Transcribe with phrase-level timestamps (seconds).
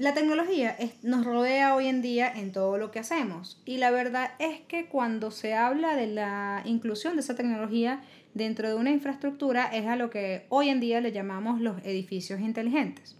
[0.00, 4.30] La tecnología nos rodea hoy en día en todo lo que hacemos y la verdad
[4.38, 8.02] es que cuando se habla de la inclusión de esa tecnología
[8.32, 12.40] dentro de una infraestructura es a lo que hoy en día le llamamos los edificios
[12.40, 13.14] inteligentes.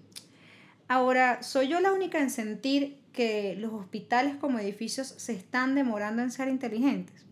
[0.89, 6.23] Ahora, ¿soy yo la única en sentir que los hospitales como edificios se están demorando
[6.23, 7.27] en ser inteligentes?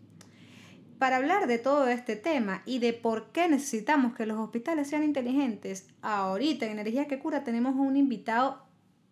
[0.99, 5.01] Para hablar de todo este tema y de por qué necesitamos que los hospitales sean
[5.01, 8.68] inteligentes, ahorita en Energía que Cura tenemos un invitado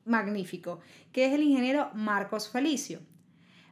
[0.07, 0.79] magnífico,
[1.11, 3.01] que es el ingeniero Marcos Felicio.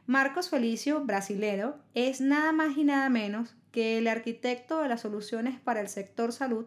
[0.06, 5.58] Marcos Felicio, brasilero, es nada más y nada menos que el arquitecto de las soluciones
[5.58, 6.66] para el sector salud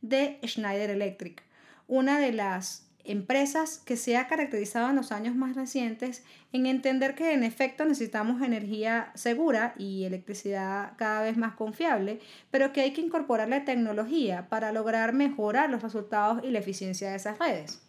[0.00, 1.42] de Schneider Electric,
[1.86, 7.14] una de las empresas que se ha caracterizado en los años más recientes en entender
[7.14, 12.92] que en efecto necesitamos energía segura y electricidad cada vez más confiable, pero que hay
[12.92, 17.87] que incorporar la tecnología para lograr mejorar los resultados y la eficiencia de esas redes.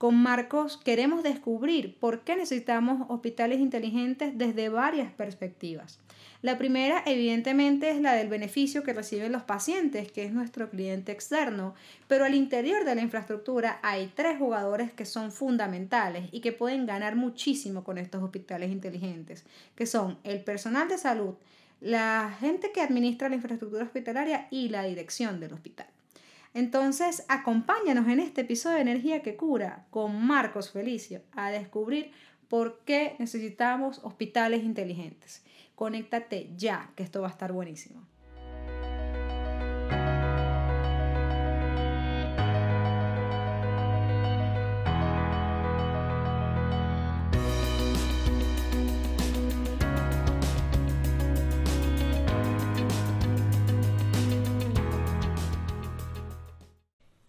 [0.00, 5.98] Con Marcos queremos descubrir por qué necesitamos hospitales inteligentes desde varias perspectivas.
[6.40, 11.12] La primera, evidentemente, es la del beneficio que reciben los pacientes, que es nuestro cliente
[11.12, 11.74] externo,
[12.08, 16.86] pero al interior de la infraestructura hay tres jugadores que son fundamentales y que pueden
[16.86, 19.44] ganar muchísimo con estos hospitales inteligentes,
[19.74, 21.34] que son el personal de salud,
[21.82, 25.88] la gente que administra la infraestructura hospitalaria y la dirección del hospital.
[26.52, 32.12] Entonces, acompáñanos en este episodio de Energía que Cura con Marcos Felicio a descubrir
[32.48, 35.44] por qué necesitamos hospitales inteligentes.
[35.76, 38.04] Conéctate ya, que esto va a estar buenísimo.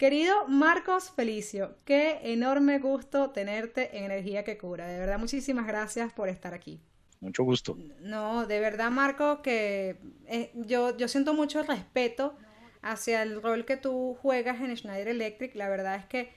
[0.02, 4.88] Querido Marcos Felicio, qué enorme gusto tenerte en Energía que Cura.
[4.88, 6.82] De verdad, muchísimas gracias por estar aquí.
[7.20, 7.78] Mucho gusto.
[8.00, 12.36] No, de verdad, Marco, que eh, yo, yo siento mucho respeto
[12.81, 15.53] hacia el rol que tú juegas en Schneider Electric.
[15.53, 16.34] La verdad es que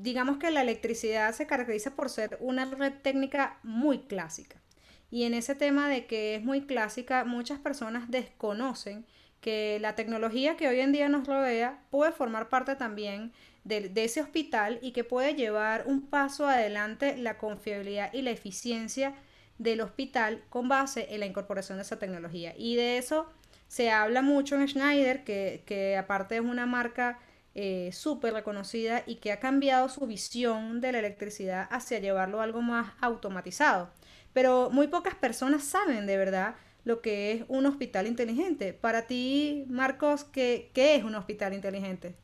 [0.00, 4.60] digamos que la electricidad se caracteriza por ser una red técnica muy clásica.
[5.08, 9.06] Y en ese tema de que es muy clásica, muchas personas desconocen
[9.40, 13.32] que la tecnología que hoy en día nos rodea puede formar parte también
[13.64, 19.14] de, ese hospital y que puede llevar un paso adelante la confiabilidad y la eficiencia
[19.58, 22.54] del hospital con base en la incorporación de esa tecnología.
[22.56, 23.28] Y de eso
[23.68, 27.18] se habla mucho en Schneider, que, aparte es una marca
[27.54, 32.44] eh, súper reconocida y que ha cambiado su visión de la electricidad hacia llevarlo a
[32.44, 33.90] algo más automatizado.
[34.32, 36.54] Pero muy pocas personas saben de verdad
[36.84, 38.72] lo que es un hospital inteligente.
[38.72, 42.16] Para ti, Marcos, ¿qué, es un hospital inteligente?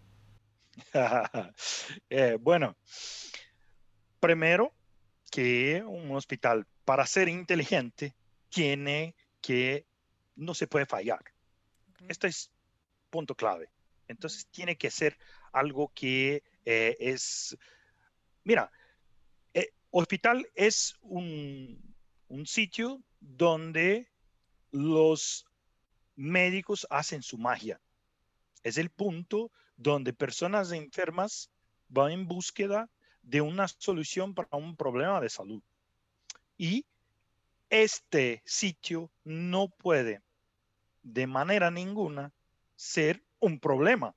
[2.10, 2.76] Eh, bueno,
[4.20, 4.72] primero
[5.30, 8.14] que un hospital para ser inteligente
[8.48, 9.86] tiene que,
[10.34, 11.24] no se puede fallar.
[12.08, 12.50] Este es
[13.10, 13.70] punto clave.
[14.08, 15.16] Entonces tiene que ser
[15.52, 17.56] algo que eh, es,
[18.44, 18.70] mira,
[19.54, 21.94] eh, hospital es un,
[22.28, 24.08] un sitio donde
[24.76, 25.46] los
[26.16, 27.80] médicos hacen su magia.
[28.62, 31.50] Es el punto donde personas enfermas
[31.88, 32.90] van en búsqueda
[33.22, 35.62] de una solución para un problema de salud.
[36.58, 36.84] Y
[37.70, 40.20] este sitio no puede
[41.02, 42.32] de manera ninguna
[42.74, 44.14] ser un problema.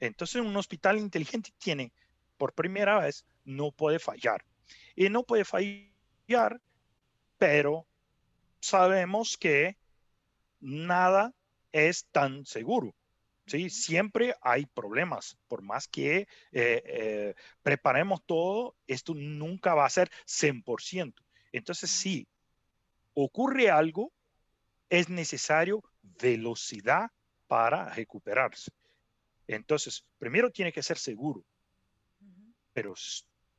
[0.00, 1.92] Entonces un hospital inteligente tiene,
[2.36, 4.44] por primera vez, no puede fallar.
[4.94, 6.60] Y no puede fallar,
[7.38, 7.86] pero
[8.60, 9.76] sabemos que
[10.60, 11.34] nada
[11.72, 12.94] es tan seguro.
[13.46, 13.70] ¿sí?
[13.70, 15.36] Siempre hay problemas.
[15.48, 21.14] Por más que eh, eh, preparemos todo, esto nunca va a ser 100%.
[21.52, 22.26] Entonces, si
[23.14, 24.12] ocurre algo,
[24.90, 27.10] es necesario velocidad
[27.46, 28.70] para recuperarse.
[29.46, 31.42] Entonces, primero tiene que ser seguro,
[32.72, 32.94] pero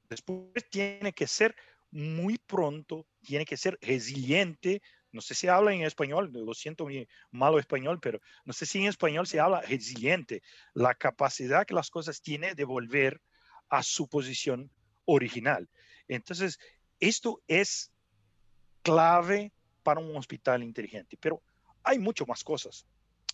[0.07, 1.55] después tiene que ser
[1.91, 4.81] muy pronto, tiene que ser resiliente.
[5.11, 8.79] No sé si habla en español, lo siento mi malo español, pero no sé si
[8.79, 13.21] en español se habla resiliente, la capacidad que las cosas tienen de volver
[13.69, 14.71] a su posición
[15.05, 15.67] original.
[16.07, 16.59] Entonces,
[16.99, 17.91] esto es
[18.83, 19.51] clave
[19.83, 21.41] para un hospital inteligente, pero
[21.83, 22.85] hay mucho más cosas.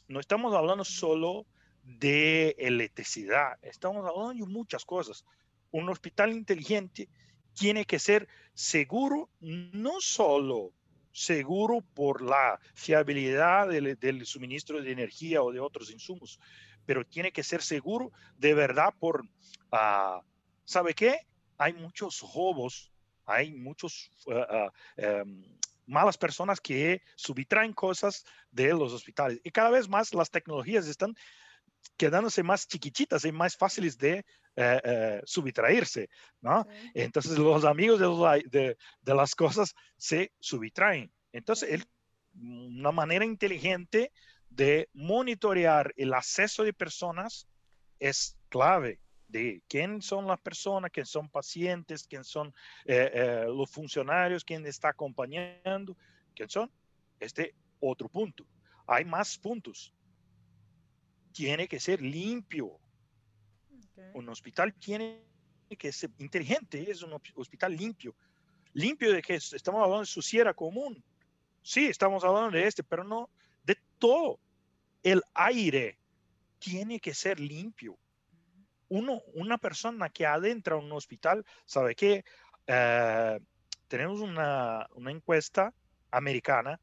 [0.08, 1.46] No estamos hablando solo
[1.84, 5.26] de electricidad, estamos hablando de muchas cosas.
[5.72, 7.10] Un hospital inteligente
[7.54, 10.74] tiene que ser seguro, no solo
[11.16, 16.40] seguro por la fiabilidad del, suministro de energía o de otros insumos,
[16.86, 19.24] pero tiene que ser seguro de verdad por,
[19.72, 20.22] uh,
[20.66, 21.22] ¿sabe qué?
[21.58, 22.92] hay muchos robos,
[23.26, 25.44] hay muchos uh, uh, um,
[25.88, 29.40] malas personas que subtraen cosas de los hospitales.
[29.44, 31.16] Y cada vez más las tecnologías están
[31.98, 34.26] quedándose más chiquititas y más fáciles de
[34.56, 36.10] eh, eh, subtraerse,
[36.42, 36.68] ¿no?
[36.70, 36.92] Sí.
[36.96, 41.12] Entonces los amigos de, los, de, de, las cosas se subtraen.
[41.32, 41.86] Entonces, el,
[42.36, 44.12] una manera inteligente
[44.50, 47.48] de monitorear el acceso de personas
[48.00, 52.54] es clave de quién son las personas, quién son pacientes, quién son
[52.86, 55.98] eh, eh, los funcionarios, quién está acompañando,
[56.36, 56.72] quién son.
[57.20, 58.46] Este otro punto.
[58.88, 59.94] Hay más puntos.
[61.34, 62.80] Tiene que ser limpio.
[63.96, 64.12] Okay.
[64.14, 65.24] Un hospital tiene
[65.78, 68.16] que ser inteligente, es un hospital limpio.
[68.74, 71.02] Limpio de que estamos hablando de suciera común.
[71.62, 73.30] Sí, estamos hablando de este, pero no
[73.64, 74.40] de todo.
[75.02, 75.98] El aire
[76.60, 77.98] tiene que ser limpio
[78.90, 82.24] uno, una persona que adentra un hospital, sabe que
[82.68, 83.40] eh,
[83.88, 85.74] tenemos una, una, encuesta
[86.12, 86.80] americana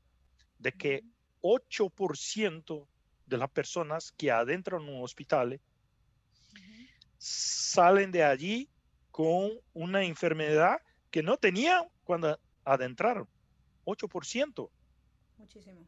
[0.58, 1.02] de que
[1.42, 2.86] 8%
[3.26, 5.60] de las personas que adentran un hospital
[7.22, 8.68] salen de allí
[9.12, 10.80] con una enfermedad
[11.12, 13.28] que no tenían cuando adentraron.
[13.84, 14.68] 8%.
[15.38, 15.86] Muchísimo.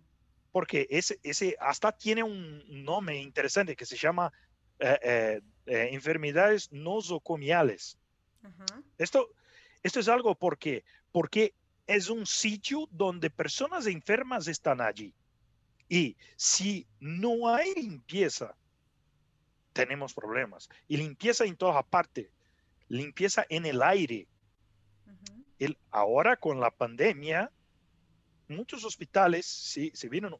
[0.53, 4.33] Porque ese, ese hasta tiene un nombre interesante que se llama
[4.79, 7.99] eh, eh, eh, enfermedades nosocomiales.
[8.45, 8.85] Uh-huh.
[8.97, 9.29] Esto,
[9.83, 11.53] esto es algo porque, porque
[11.89, 15.13] es un sitio donde personas enfermas están allí.
[15.89, 18.55] Y si no hay limpieza,
[19.75, 20.71] tenemos problemas.
[20.88, 22.31] Y limpieza en todas partes.
[22.88, 24.26] Limpieza en el aire.
[25.06, 25.44] Uh-huh.
[25.59, 27.50] El, ahora con la pandemia,
[28.49, 30.37] muchos hospitales se, se vieron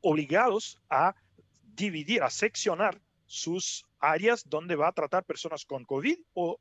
[0.00, 1.14] obligados a
[1.62, 6.58] dividir, a seccionar sus áreas donde va a tratar personas con COVID o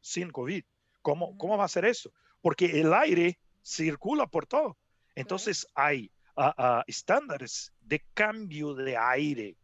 [0.00, 0.64] sin COVID.
[1.00, 2.12] ¿Cómo, cómo va a ser eso?
[2.40, 4.76] Porque el aire circula por todo.
[5.14, 9.56] Entonces hay uh, uh, estándares de cambio de aire.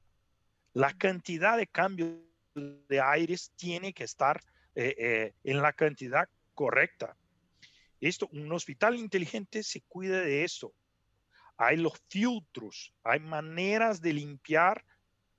[0.75, 2.21] La cantidad de cambio
[2.55, 4.41] de aires tiene que estar
[4.75, 7.17] eh, eh, en la cantidad correcta.
[8.01, 10.75] Esto, un hospital inteligente se cuida de eso.
[11.57, 14.85] Hay los filtros, hay maneras de limpiar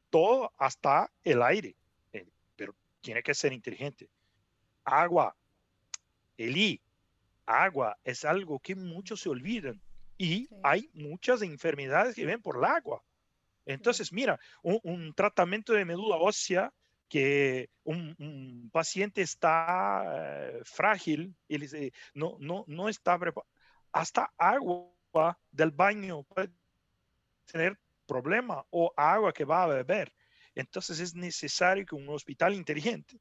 [0.10, 1.76] todo hasta el aire,
[2.14, 4.10] eh, pero tiene que ser inteligente.
[4.86, 5.36] Agua,
[6.38, 6.82] Eli,
[7.46, 9.82] agua es algo que muchos se olvidan
[10.18, 10.50] y sí.
[10.64, 13.04] hay muchas enfermedades que ven por el agua.
[13.66, 16.72] Entonces, mira, un, un, tratamiento de médula ósea
[17.10, 23.50] que un, un paciente está uh, frágil y dice, no, no, no está preparado.
[23.92, 26.50] Hasta agua del baño puede
[27.46, 30.14] tener problema o agua que va a beber.
[30.54, 33.20] Entonces es necesario que un hospital inteligente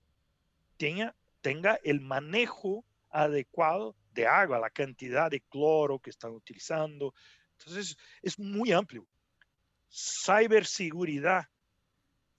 [0.76, 7.14] tenga, tenga el manejo adecuado de agua, la cantidad de cloro que están utilizando.
[7.58, 9.06] Entonces es muy amplio.
[9.94, 11.44] Ciberseguridad.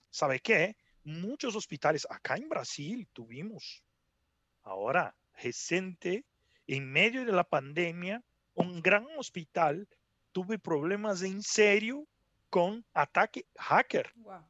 [0.09, 0.75] ¿Sabe qué?
[1.03, 3.83] Muchos hospitales, acá en Brasil tuvimos,
[4.63, 6.25] ahora reciente,
[6.67, 8.23] en medio de la pandemia,
[8.55, 9.87] un gran hospital
[10.31, 12.07] tuvo problemas en serio
[12.49, 14.11] con ataque hacker.
[14.15, 14.45] Wow.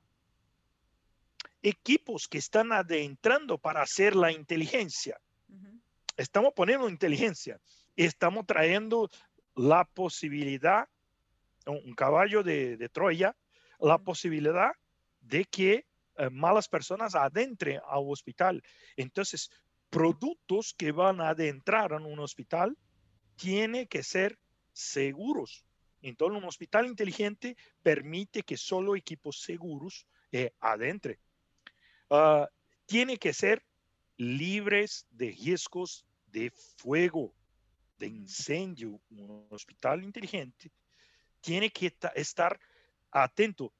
[1.61, 5.19] Equipos que están adentrando para hacer la inteligencia.
[5.49, 5.81] Uh -huh.
[6.15, 7.59] Estamos poniendo inteligencia
[7.95, 9.09] estamos trayendo
[9.55, 10.87] la posibilidad,
[11.65, 13.35] un caballo de, de Troya,
[13.79, 14.71] la posibilidad
[15.21, 15.85] de que
[16.17, 18.61] eh, malas personas adentren al hospital.
[18.95, 19.49] Entonces,
[19.89, 22.77] productos que van a adentrar en un hospital
[23.35, 24.37] tienen que ser
[24.71, 25.65] seguros
[26.07, 31.19] entonces, un hospital inteligente permite que solo equipos seguros eh, adentre.
[32.09, 32.45] Uh,
[32.85, 33.65] tiene que ser
[34.15, 37.33] libres de riesgos de fuego,
[37.97, 39.01] de incendio.
[39.09, 40.71] Un hospital inteligente
[41.45, 42.59] tiene que estar
[43.11, 43.71] atento.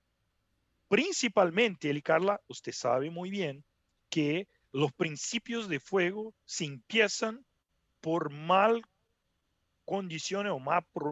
[0.87, 3.65] Principalmente, Eli Carla, usted sabe muy bien
[4.09, 7.43] que los principios de fuego se empiezan
[8.01, 8.83] por mal
[9.83, 10.59] condiciones o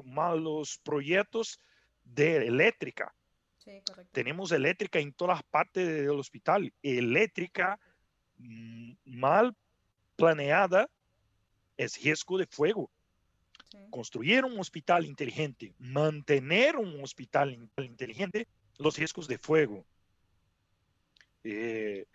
[0.05, 1.59] malos proyectos
[2.03, 3.15] de eléctrica.
[3.57, 3.81] Sí,
[4.11, 6.71] Tenemos eléctrica en todas partes del hospital.
[6.83, 7.79] Eléctrica
[8.37, 9.55] mm, mal
[10.15, 10.87] planeada
[11.77, 12.91] es riesgo de fuego.
[13.89, 19.85] Construir un hospital inteligente, mantener un hospital inteligente, los riesgos de fuego.
[21.43, 22.05] Eh,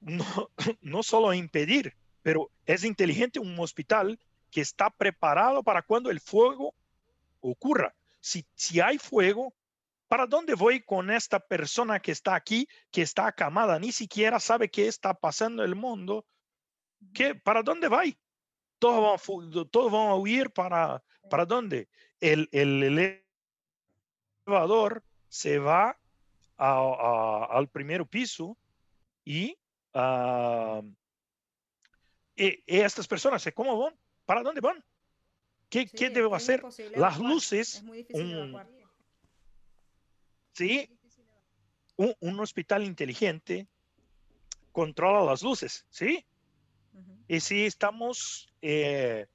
[0.00, 4.18] no, no solo impedir, pero es inteligente un hospital
[4.50, 6.74] que está preparado para cuando el fuego
[7.40, 7.94] ocurra.
[8.20, 9.54] Si, si hay fuego,
[10.08, 13.78] ¿para dónde voy con esta persona que está aquí, que está acamada?
[13.78, 16.26] Ni siquiera sabe qué está pasando en el mundo.
[17.12, 18.02] ¿Qué, ¿Para dónde va?
[18.78, 21.88] Todos van, todos van a huir para, ¿para dónde?
[22.20, 23.22] El, el
[24.46, 25.98] elevador se va
[26.56, 28.56] al primer piso
[29.24, 29.58] y,
[29.94, 30.82] uh,
[32.36, 33.94] y, estas personas, ¿cómo van?
[34.24, 34.82] ¿Para dónde van?
[35.68, 36.62] ¿Qué, ¿qué debo hacer?
[36.94, 37.82] Las luces.
[38.12, 38.56] Un,
[40.52, 40.88] sí,
[41.96, 43.66] un, un, hospital inteligente
[44.72, 46.24] controla las luces, ¿sí?
[47.28, 49.26] Y si estamos eh,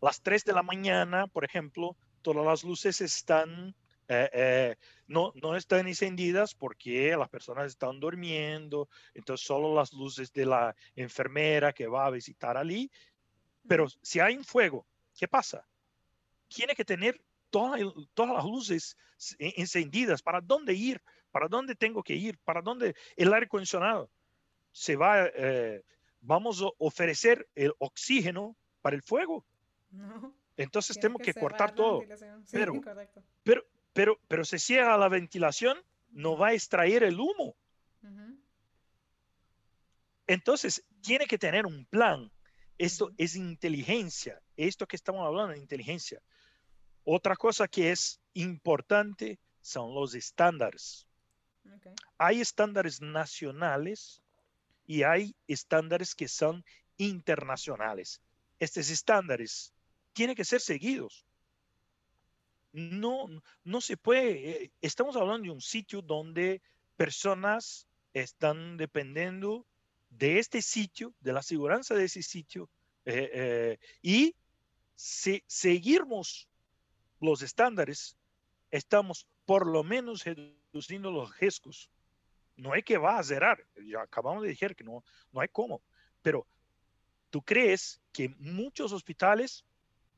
[0.00, 3.74] las 3 de la mañana, por ejemplo, todas las luces están
[4.12, 10.32] eh, eh, no, no están encendidas porque las personas están durmiendo, entonces solo las luces
[10.32, 12.90] de la enfermera que va a visitar allí.
[13.68, 14.84] Pero si hay un fuego,
[15.16, 15.64] ¿qué pasa?
[16.48, 17.80] Tiene que tener todas,
[18.12, 18.96] todas las luces
[19.38, 20.22] encendidas.
[20.22, 21.00] ¿Para dónde ir?
[21.30, 22.36] ¿Para dónde tengo que ir?
[22.38, 24.10] ¿Para dónde el aire acondicionado?
[24.72, 25.84] Se va, eh,
[26.20, 29.44] vamos a ofrecer el oxígeno para el fuego.
[30.56, 32.02] Entonces tenemos que, cortar todo.
[32.50, 32.74] pero,
[33.42, 33.62] pero,
[33.92, 35.78] pero, pero se cierra la ventilación,
[36.10, 37.56] no va a extraer el humo.
[40.26, 42.30] Entonces, tiene que tener un plan.
[42.78, 44.40] Esto es inteligencia.
[44.56, 46.22] Esto que estamos hablando de inteligencia.
[47.04, 51.06] Otra cosa que es importante son los estándares.
[52.16, 54.22] Hay estándares nacionales
[54.90, 56.64] y hay estándares que son
[56.96, 58.20] internacionales.
[58.58, 59.72] Estos estándares
[60.12, 61.24] tienen que ser seguidos
[62.72, 63.28] no,
[63.64, 66.62] no se puede, eh, estamos hablando de un sitio donde
[66.96, 69.66] personas están dependiendo
[70.08, 72.68] de este sitio, de la seguridad de ese sitio,
[73.04, 74.34] eh, eh, y
[74.94, 76.48] si seguimos
[77.20, 78.16] los estándares,
[78.70, 81.90] estamos por lo menos reduciendo los riesgos.
[82.60, 85.02] No hay que va a cerrar, ya acabamos de decir que no,
[85.32, 85.82] no hay cómo,
[86.22, 86.46] pero
[87.30, 89.64] tú crees que muchos hospitales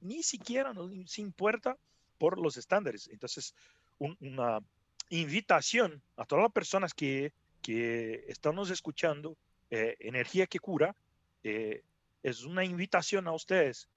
[0.00, 1.78] ni siquiera, no, sin puerta,
[2.18, 3.08] por los estándares.
[3.08, 3.54] Entonces,
[3.98, 4.60] una
[5.08, 7.32] invitación a todas las personas que,
[7.62, 9.36] que estamos escuchando,
[9.70, 10.94] eh, Energía que Cura,
[11.44, 11.82] eh,
[12.22, 13.88] es una invitación a ustedes.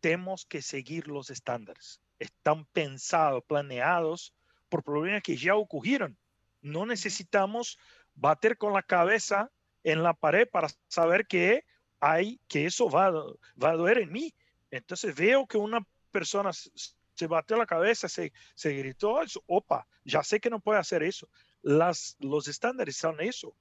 [0.00, 2.00] Tenemos que seguir los estándares.
[2.18, 4.32] Están pensados, planeados
[4.68, 6.16] por problemas que ya ocurrieron.
[6.62, 7.78] No necesitamos
[8.14, 9.50] bater con la cabeza
[9.84, 11.64] en la pared para saber que
[12.00, 14.34] hay, que eso va, va a doler en mí.
[14.70, 20.40] Entonces veo que una persona se batió la cabeza, se, se gritó, opa, ya sé
[20.40, 21.28] que no puede hacer eso.
[21.62, 23.54] Las, los estándares son eso.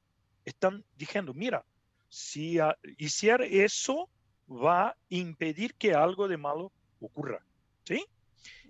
[0.45, 1.63] Están diciendo, mira,
[2.09, 2.57] si
[2.97, 4.09] hiciera eso,
[4.49, 7.43] va a impedir que algo de malo ocurra.
[7.83, 8.05] ¿Sí?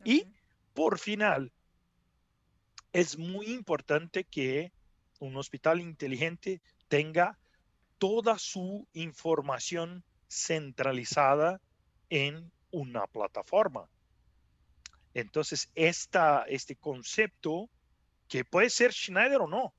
[0.04, 0.28] Y
[0.74, 1.52] por final,
[2.94, 4.72] es muy importante que
[5.20, 7.38] un hospital inteligente tenga
[7.98, 11.62] toda su información centralizada
[12.10, 13.88] en una plataforma.
[15.14, 17.70] Entonces, este concepto,
[18.28, 19.74] que puede ser Schneider o no,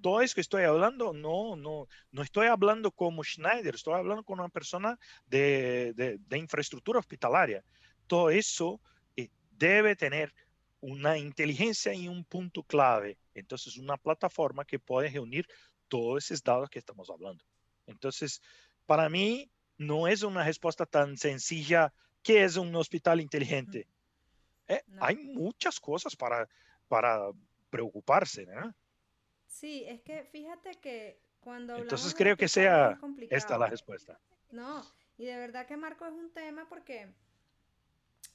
[0.00, 4.40] todo eso que estoy hablando, no, no, no estoy hablando como Schneider, estoy hablando con
[4.40, 7.62] una persona de, de, infraestructura hospitalaria.
[8.06, 8.80] Todo eso
[9.16, 10.32] eh, debe tener
[10.80, 13.18] una inteligencia y un punto clave.
[13.34, 15.46] Entonces, una plataforma que puede reunir
[15.88, 17.44] todos esos datos que estamos hablando.
[17.86, 18.40] Entonces,
[18.86, 21.92] para mí, no es una respuesta tan sencilla.
[22.22, 23.86] ¿Qué es un hospital inteligente?
[24.68, 26.48] Eh, hay muchas cosas para,
[26.86, 27.30] para
[27.70, 28.74] preocuparse, ¿no?
[29.46, 31.76] Sí, es que fíjate que cuando...
[31.76, 32.98] Entonces creo que sea
[33.30, 34.20] esta la respuesta.
[34.50, 34.84] No,
[35.16, 37.12] y de verdad que Marco es un tema porque,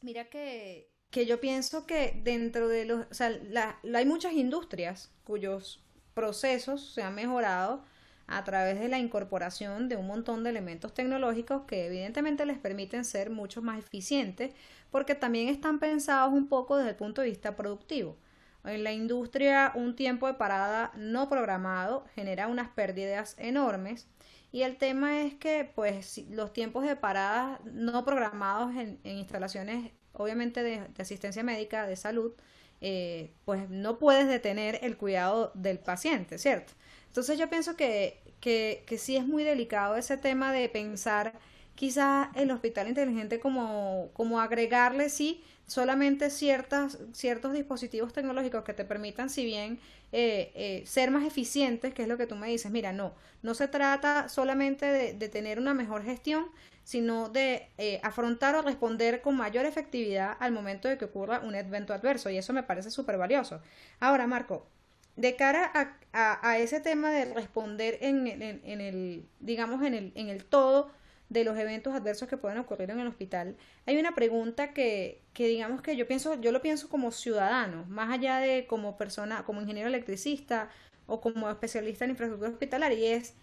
[0.01, 3.05] mira que, que yo pienso que dentro de los...
[3.09, 5.83] O sea, la, hay muchas industrias cuyos
[6.13, 7.83] procesos se han mejorado
[8.27, 13.05] a través de la incorporación de un montón de elementos tecnológicos que evidentemente les permiten
[13.05, 14.51] ser mucho más eficientes
[14.89, 18.17] porque también están pensados un poco desde el punto de vista productivo.
[18.63, 24.07] En la industria un tiempo de parada no programado genera unas pérdidas enormes
[24.51, 30.63] y el tema es que pues los tiempos de parada no programados en, instalaciones obviamente
[30.63, 32.33] de, asistencia médica de salud
[32.81, 36.73] eh, pues no puedes detener el cuidado del paciente, ¿cierto?
[37.07, 41.33] Entonces yo pienso que, que, que sí es muy delicado ese tema de pensar
[41.75, 48.85] quizás el hospital inteligente como, como agregarle, sí, solamente ciertas, ciertos dispositivos tecnológicos que te
[48.85, 49.79] permitan, si bien
[50.11, 53.53] eh, eh, ser más eficientes, que es lo que tú me dices, mira, no, no
[53.53, 56.45] se trata solamente de, tener una mejor gestión,
[56.83, 61.55] sino de eh, afrontar o responder con mayor efectividad al momento de que ocurra un
[61.55, 63.61] evento adverso, y eso me parece súper valioso.
[63.99, 64.67] Ahora, Marco,
[65.15, 65.71] de cara
[66.13, 70.91] a, ese tema de responder en, el, digamos, en el, en el todo
[71.29, 75.47] de los eventos adversos que pueden ocurrir en el hospital, hay una pregunta que, que
[75.47, 79.61] digamos que yo pienso, yo lo pienso como ciudadano, más allá de como persona, como
[79.61, 80.69] ingeniero electricista
[81.07, 83.33] o como especialista en infraestructura hospitalaria, y es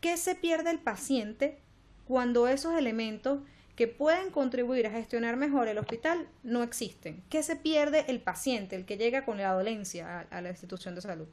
[0.00, 1.58] ¿qué se pierde el paciente
[2.06, 3.40] cuando esos elementos
[3.76, 7.24] que pueden contribuir a gestionar mejor el hospital no existen?
[7.30, 11.00] ¿Qué se pierde el paciente, el que llega con la dolencia a, la institución de
[11.00, 11.28] salud?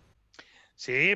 [0.75, 1.15] Sí,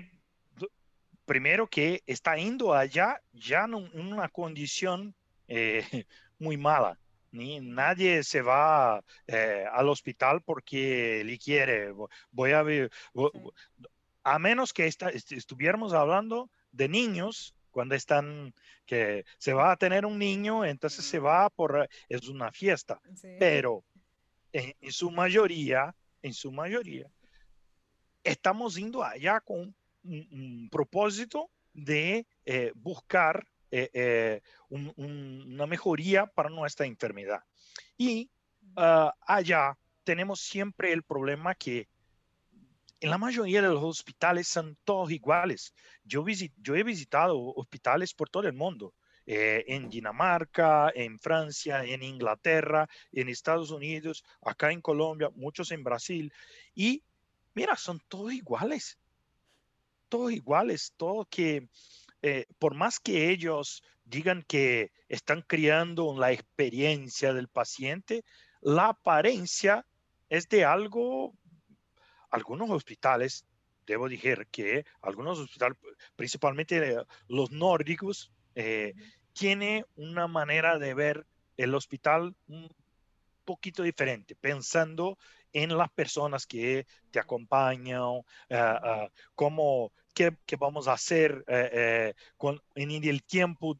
[1.31, 5.15] primero que está yendo allá ya en una condición
[5.47, 5.81] eh,
[6.39, 6.99] muy mala.
[7.31, 11.93] Ni, nadie se va eh, al hospital porque le quiere.
[12.31, 12.91] Voy a ver,
[14.23, 18.53] a menos que estuviéramos hablando de niños cuando están
[18.85, 22.99] que se va a tener un niño, entonces se va por es una fiesta.
[23.39, 23.85] Pero
[24.51, 27.07] en, su mayoría, en su mayoría,
[28.21, 36.85] estamos yendo allá con un, propósito de eh, buscar eh, eh, una mejoría para nuestra
[36.85, 37.41] enfermedad.
[37.97, 38.29] Y
[38.75, 41.87] ah, allá tenemos siempre el problema que
[43.01, 45.73] en la mayoría de los hospitales son todos iguales.
[46.03, 46.23] Yo,
[46.57, 48.93] yo he visitado hospitales por todo el mundo,
[49.25, 55.83] eh, en Dinamarca, en Francia, en Inglaterra, en Estados Unidos, acá en Colombia, muchos en
[55.83, 56.31] Brasil.
[56.75, 57.03] Y
[57.55, 58.99] mira, son todos iguales.
[60.11, 61.69] Todos iguales, todo que,
[62.21, 68.25] eh, por más que ellos digan que están creando la experiencia del paciente,
[68.59, 69.85] la apariencia
[70.27, 71.33] es de algo
[72.29, 73.45] algunos hospitales,
[73.85, 75.77] debo decir que algunos hospitales,
[76.17, 78.93] principalmente los nórdicos, eh,
[79.31, 81.25] tiene una manera de ver
[81.55, 82.69] el hospital un
[83.45, 85.17] poquito diferente, pensando
[85.53, 91.43] en las personas que te acompañan, eh, eh, cómo, qué, vamos a hacer
[92.37, 93.79] con, en el tiempo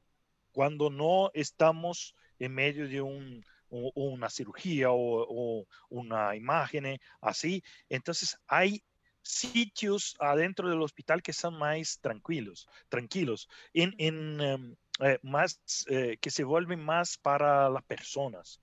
[0.51, 7.63] cuando no estamos en medio de un, o, una cirugía o, una imagen así.
[7.89, 8.83] Entonces hay
[9.23, 16.29] sitios adentro del hospital que son más tranquilos, tranquilos, en, em, eh, más, eh, que
[16.31, 18.59] se vuelven más para las personas.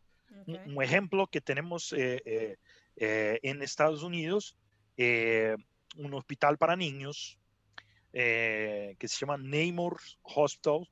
[0.47, 2.59] Un, ejemplo que tenemos eh,
[2.97, 4.57] en Estados Unidos,
[5.97, 7.39] un hospital para niños
[8.19, 10.89] que se llama Nemours Hospital.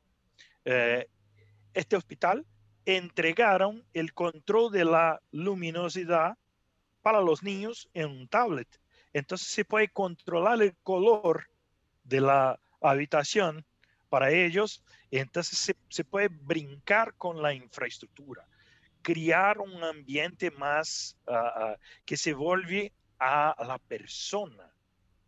[1.74, 2.46] este hospital
[2.84, 6.38] entregaron el control de la luminosidad
[7.02, 8.68] para los niños en un tablet.
[9.12, 11.48] Entonces se puede controlar el color
[12.04, 13.66] de la habitación
[14.08, 14.84] para ellos.
[15.10, 18.46] Entonces se, puede brincar con la infraestructura,
[19.02, 24.75] crear un ambiente más ah, ah, que se vuelve a la persona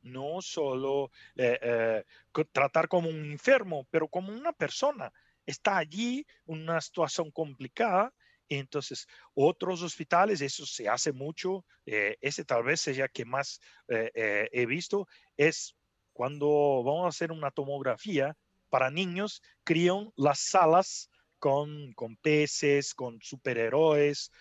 [0.08, 2.04] no solo eh, eh,
[2.52, 5.12] tratar como un enfermo, pero como una persona
[5.46, 8.12] está allí una situación complicada.
[8.50, 14.66] Entonces, otros hospitales, eso se hace mucho, eh, ese tal vez sea que más he
[14.66, 15.76] visto, es
[16.14, 18.36] cuando vamos a hacer una tomografía
[18.70, 24.32] para niños, crían las salas con, con peces, con superhéroes,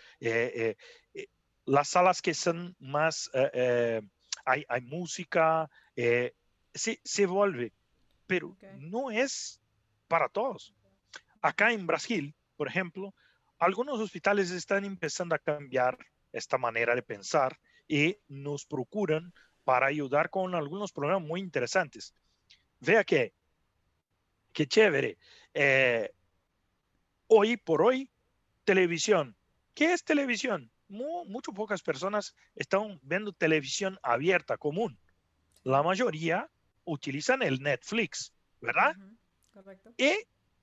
[1.66, 3.30] las salas que son más,
[4.48, 7.74] hay, hay, música, se, se vuelve,
[8.26, 9.62] pero no es
[10.08, 10.74] para todos.
[11.42, 13.14] Acá en Brasil, por ejemplo,
[13.60, 15.98] algunos hospitales están empezando a cambiar
[16.32, 19.34] esta manera de pensar y nos procuran
[19.64, 22.14] para ayudar con algunos problemas muy interesantes.
[22.80, 23.34] Vea que,
[24.54, 25.18] qué chévere.
[25.54, 26.12] Eh,
[27.28, 28.10] hoy por hoy,
[28.64, 29.36] televisión.
[29.74, 30.72] ¿Qué es televisión?
[30.90, 34.98] Muchas pocas personas están viendo televisión abierta, común.
[35.64, 36.50] La mayoría
[36.86, 38.96] utilizan el Netflix, ¿verdad?
[39.54, 39.92] correcto.
[39.98, 40.14] Y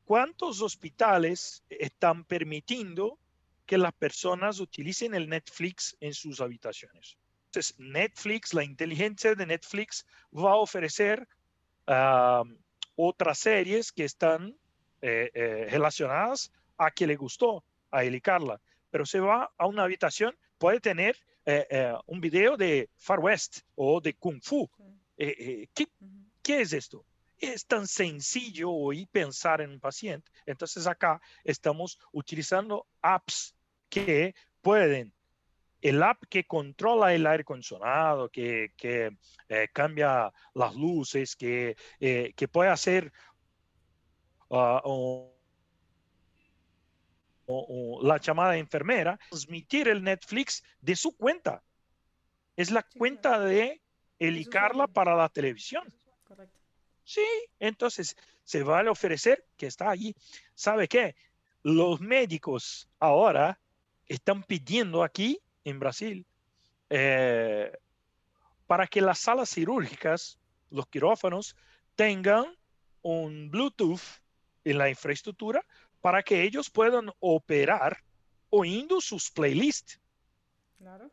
[0.04, 3.18] ¿Cuántos hospitales están permitiendo
[3.64, 7.16] que las personas utilicen el Netflix en sus habitaciones?
[7.46, 10.04] Entonces, Netflix, la inteligencia de Netflix
[10.36, 11.26] va a ofrecer
[12.96, 14.54] otras series que están
[15.00, 18.60] eh, eh, relacionadas a que le gustó a Eli Carla,
[18.94, 24.00] pero se va a una habitación, puede tener eh, un video de Far West o
[24.00, 24.70] de Kung Fu.
[25.16, 25.88] ¿qué,
[26.40, 27.04] ¿Qué es esto?
[27.38, 30.30] es tan sencillo hoy pensar en un paciente.
[30.46, 33.56] Entonces acá estamos utilizando apps
[33.88, 35.12] que pueden,
[35.82, 42.46] el app que controla el aire acondicionado, que, eh, cambia las luces, que, eh, que
[42.46, 43.12] puede hacer
[47.48, 47.52] ah,
[48.02, 51.62] la llamada enfermera, transmitir el Netflix de su cuenta.
[52.56, 53.80] Es la cuenta de
[54.18, 55.92] elicarla para la televisión.
[56.24, 56.58] Correcto.
[57.04, 57.26] Sí,
[57.58, 60.14] entonces se va a ofrecer que está allí.
[60.54, 61.16] ¿Sabe qué?
[61.62, 63.58] Los médicos ahora
[64.06, 66.26] están pidiendo aquí en Brasil
[66.90, 67.72] eh,
[68.66, 70.38] para que las salas cirúrgicas,
[70.70, 71.56] los quirófanos,
[71.96, 72.46] tengan
[73.02, 74.00] un Bluetooth
[74.64, 75.64] en la infraestructura
[76.04, 78.04] para que ellos puedan operar
[78.50, 79.98] oyendo sus playlists.
[80.76, 81.10] Claro.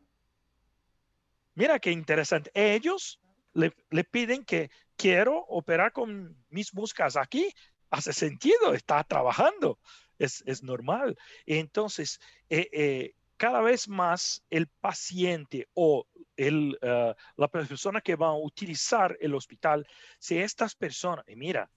[1.54, 2.50] Mira qué interesante.
[2.52, 3.18] Ellos
[3.54, 7.48] le, le, piden que quiero operar con mis músicas aquí.
[7.88, 9.78] Hace sentido, está trabajando.
[10.18, 11.16] Es, es normal.
[11.46, 18.26] Entonces, eh, eh, cada vez más el paciente o el, uh, la persona que va
[18.26, 19.86] a utilizar el hospital,
[20.18, 21.70] si estas personas, y mira,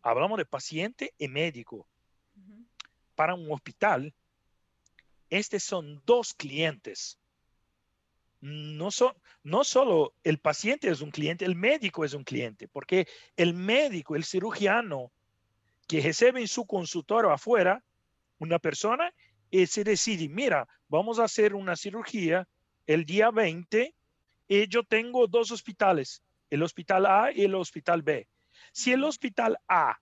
[0.00, 1.86] hablamos de paciente y médico.
[3.18, 4.14] Para un hospital,
[5.28, 7.18] estos son dos clientes.
[8.40, 13.08] No, son, no solo el paciente es un cliente, el médico es un cliente, porque
[13.36, 15.10] el médico, el cirujano
[15.88, 17.82] que recibe en su consultorio afuera
[18.38, 19.12] una persona
[19.50, 22.46] y se decide, mira, vamos a hacer una cirugía
[22.86, 23.96] el día 20
[24.46, 28.28] y yo tengo dos hospitales, el hospital A y el hospital B.
[28.70, 29.98] Si el hospital A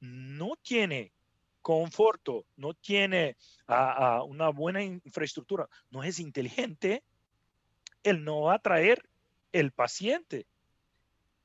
[0.00, 1.12] no tiene
[1.62, 3.36] conforto, no tiene
[3.68, 3.72] uh,
[4.22, 7.02] uh, una buena infraestructura, no es inteligente,
[8.02, 9.08] él no va a traer
[9.52, 10.46] el paciente.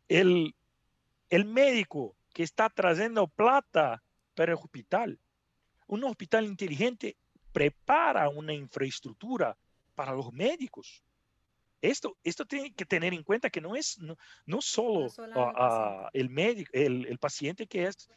[0.10, 0.56] El,
[1.30, 4.04] el médico que está trayendo plata
[4.36, 5.20] para el hospital.
[5.88, 7.18] Un hospital inteligente
[7.52, 9.58] prepara una infraestructura
[9.96, 11.04] para los médicos.
[11.82, 16.10] Esto, esto tiene que tener en cuenta que no es no, no solo no uh,
[16.14, 18.10] el médico, el, el, paciente que es,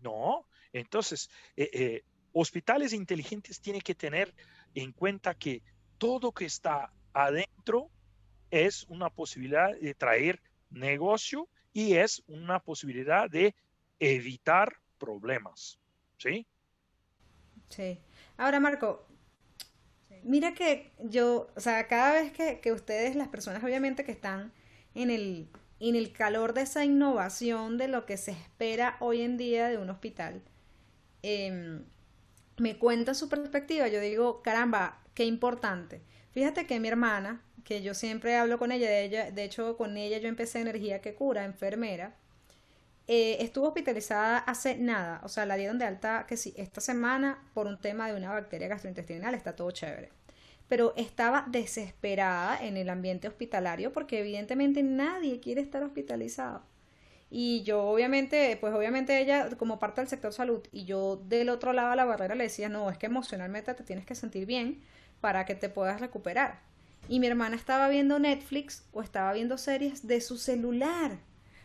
[0.00, 0.46] no.
[0.76, 4.34] Entonces, eh, eh, hospitales inteligentes tienen que tener
[4.74, 5.62] en cuenta que
[5.98, 7.90] todo que está adentro
[8.50, 13.54] es una posibilidad de traer negocio y es una posibilidad de
[13.98, 15.78] evitar problemas.
[16.18, 16.46] ¿Sí?
[17.70, 17.98] Sí.
[18.36, 19.06] Ahora, Marco,
[20.22, 24.52] mira que yo, o sea, cada vez que, que ustedes, las personas obviamente que están
[24.94, 25.48] en el,
[25.80, 29.78] en el calor de esa innovación de lo que se espera hoy en día de
[29.78, 30.42] un hospital,
[31.28, 31.80] eh,
[32.58, 36.02] me cuenta su perspectiva, yo digo, caramba, qué importante.
[36.30, 39.96] Fíjate que mi hermana, que yo siempre hablo con ella, de, ella, de hecho con
[39.96, 42.14] ella yo empecé energía que cura, enfermera,
[43.08, 47.42] eh, estuvo hospitalizada hace nada, o sea, la dieron de alta que sí, esta semana
[47.54, 50.10] por un tema de una bacteria gastrointestinal, está todo chévere.
[50.68, 56.64] Pero estaba desesperada en el ambiente hospitalario porque evidentemente nadie quiere estar hospitalizado.
[57.30, 61.72] Y yo obviamente, pues obviamente ella como parte del sector salud y yo del otro
[61.72, 64.82] lado de la barrera le decía, no, es que emocionalmente te tienes que sentir bien
[65.20, 66.60] para que te puedas recuperar.
[67.08, 71.18] Y mi hermana estaba viendo Netflix o estaba viendo series de su celular.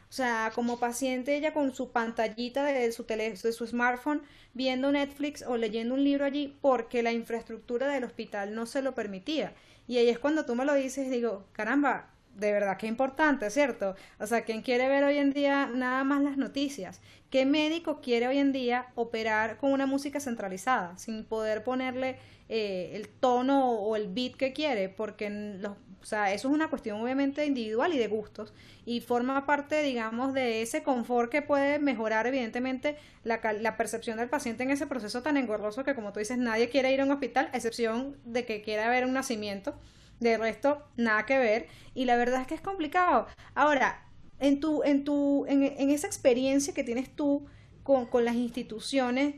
[0.10, 4.22] O sea, como paciente ella con su pantallita de su, tele, de su smartphone
[4.54, 8.94] viendo Netflix o leyendo un libro allí porque la infraestructura del hospital no se lo
[8.94, 9.54] permitía.
[9.88, 12.10] Y ahí es cuando tú me lo dices, digo, caramba,
[12.42, 13.96] de verdad que importante, ¿cierto?
[14.20, 17.00] O sea, ¿quién quiere ver hoy en día nada más las noticias?
[17.30, 22.18] ¿Qué médico quiere hoy en día operar con una música centralizada sin poder ponerle
[22.50, 24.90] eh, el tono o el beat que quiere?
[24.90, 28.54] Porque los, o sea, eso es una cuestión obviamente individual y de gustos
[28.86, 34.30] y forma parte, digamos, de ese confort que puede mejorar evidentemente la, la percepción del
[34.30, 37.12] paciente en ese proceso tan engorroso que como tú dices, nadie quiere ir a un
[37.12, 39.76] hospital, a excepción de que quiera ver un nacimiento.
[40.22, 41.68] De resto, nada que ver.
[41.96, 43.28] Y la verdad es que es complicado.
[43.56, 44.08] Ahora,
[44.40, 47.48] en, tu, en, tu, en, en esa experiencia que tienes tú
[47.82, 49.36] con, con, las instituciones,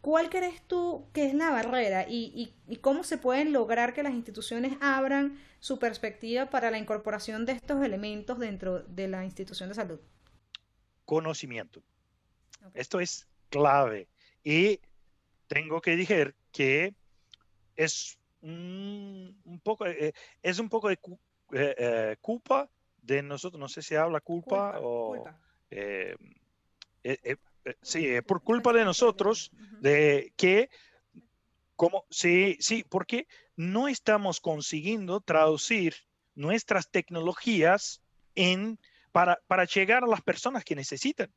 [0.00, 4.02] ¿cuál crees tú que es la barrera y, y, y, cómo se pueden lograr que
[4.02, 9.68] las instituciones abran su perspectiva para la incorporación de estos elementos dentro de la institución
[9.68, 10.00] de salud?
[11.04, 11.80] Conocimiento.
[12.66, 12.80] Okay.
[12.80, 14.08] Esto es clave.
[14.42, 14.80] Y
[15.46, 16.92] tengo que decir que
[17.76, 21.18] es un, un poco, eh, es un poco de cu
[21.52, 22.68] eh, eh, culpa
[23.02, 25.14] de nosotros, no sé si habla culpa, culpa o...
[25.14, 25.38] Culpa.
[27.82, 30.70] Sí, por culpa de nosotros, de que,
[31.76, 35.94] como, sí, sí, porque no estamos consiguiendo traducir
[36.34, 38.00] nuestras tecnologías
[38.34, 38.78] en,
[39.12, 41.30] para, para llegar a las personas que necesitan.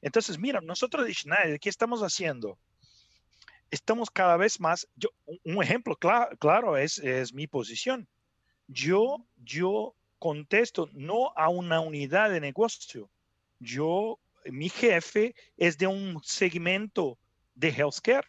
[0.00, 2.58] Entonces, mira, nosotros de Schneider, ¿qué estamos haciendo?
[3.70, 5.10] Estamos cada vez más, yo,
[5.44, 8.08] un ejemplo claro, claro es, es, mi posición.
[8.66, 13.10] Yo, yo contesto no a una unidad de negocio.
[13.58, 17.18] Yo, mi jefe es de un segmento
[17.54, 18.28] de healthcare.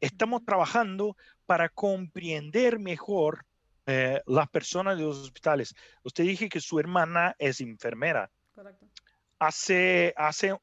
[0.00, 3.46] Estamos trabajando para comprender mejor
[3.86, 5.74] eh, las personas de los hospitales.
[6.02, 8.30] Usted dije que su hermana es enfermera.
[8.54, 8.86] Correcto.
[9.38, 10.54] Hace, hace,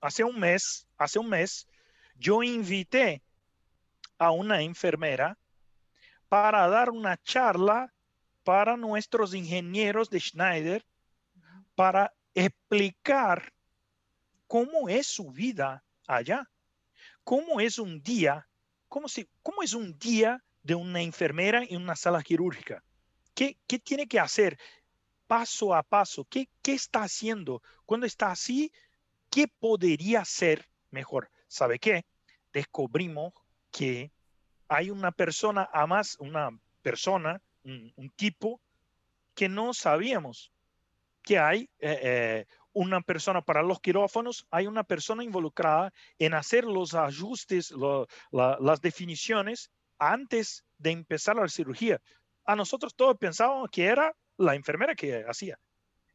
[0.00, 1.68] hace un mes, hace un mes,
[2.16, 3.22] yo invité
[4.20, 5.38] a una enfermera
[6.28, 7.92] para dar una charla
[8.44, 10.84] para nuestros ingenieros de Schneider
[11.74, 13.50] para explicar
[14.46, 16.46] cómo es su vida allá,
[17.24, 18.46] cómo es un día,
[18.88, 22.84] cómo, si, cómo es un día de una enfermera en una sala quirúrgica.
[23.34, 24.58] ¿Qué, qué tiene que hacer
[25.26, 26.26] paso a paso?
[26.26, 27.62] ¿Qué, ¿Qué está haciendo?
[27.86, 28.70] Cuando está así,
[29.30, 31.30] ¿qué podría ser mejor?
[31.48, 32.04] ¿Sabe qué?
[32.52, 33.32] Descubrimos
[33.70, 34.12] que
[34.68, 36.50] hay una persona, además una
[36.82, 38.60] persona, un, tipo
[39.34, 40.52] que no sabíamos
[41.22, 46.64] que hay eh, eh, una persona para los quirófanos, hay una persona involucrada en hacer
[46.64, 47.72] los ajustes,
[48.30, 52.00] las definiciones antes de empezar la cirugía.
[52.44, 55.58] A nosotros todos pensábamos que era la enfermera que hacía.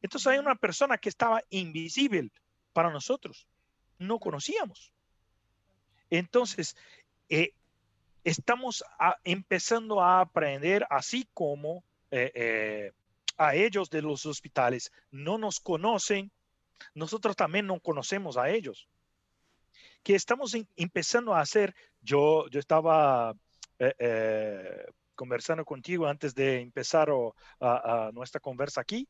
[0.01, 2.31] Entonces hay una persona que estaba invisible
[2.73, 3.47] para nosotros.
[3.99, 4.91] No conocíamos.
[6.09, 6.75] Entonces,
[7.29, 7.51] eh,
[8.25, 8.83] estamos
[9.23, 12.91] empezando a aprender, así como eh, eh,
[13.37, 16.31] a ellos de los hospitales no nos conocen,
[16.93, 18.87] nosotros también no conocemos a ellos.
[20.03, 23.35] Que estamos empezando a hacer, yo, yo estaba
[23.79, 27.09] eh, conversando contigo antes de empezar
[27.59, 29.07] a, nuestra conversa aquí,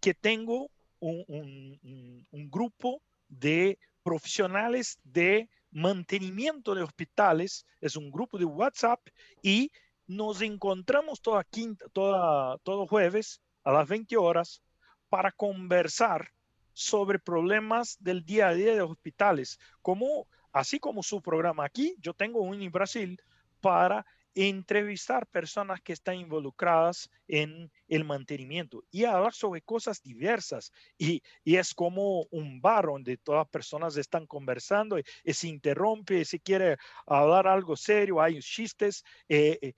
[0.00, 9.00] que tengo un grupo de profesionales de mantenimiento de hospitales, es un grupo de WhatsApp
[9.42, 9.70] y
[10.06, 14.62] nos encontramos toda quinta, toda, todo jueves a las 20 horas
[15.08, 16.32] para conversar
[16.72, 22.14] sobre problemas del día a día de hospitales, como así como su programa aquí, yo
[22.14, 23.20] tengo uno en Brasil
[23.60, 24.06] para
[24.40, 30.72] entrevistar personas que están involucradas en el mantenimiento y hablar sobre cosas diversas.
[30.96, 36.38] Y, es como un bar donde todas las personas están conversando y, se interrumpe, si
[36.38, 39.72] quiere hablar algo serio, hay chistes, eh, eh,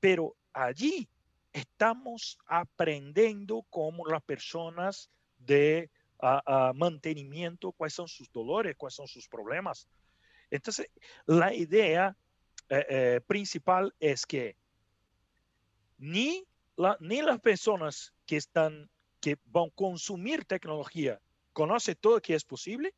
[0.00, 1.08] pero allí
[1.52, 5.88] estamos aprendiendo cómo las personas de
[6.74, 9.88] mantenimiento, cuáles son sus dolores, cuáles son sus problemas.
[10.50, 10.90] Entonces,
[11.26, 12.16] la idea
[12.70, 14.56] eh, eh, principal es que
[15.98, 16.44] ni,
[16.76, 18.88] la, ni las personas que están
[19.20, 21.20] que van a consumir tecnología
[21.52, 22.94] conoce todo que es posible.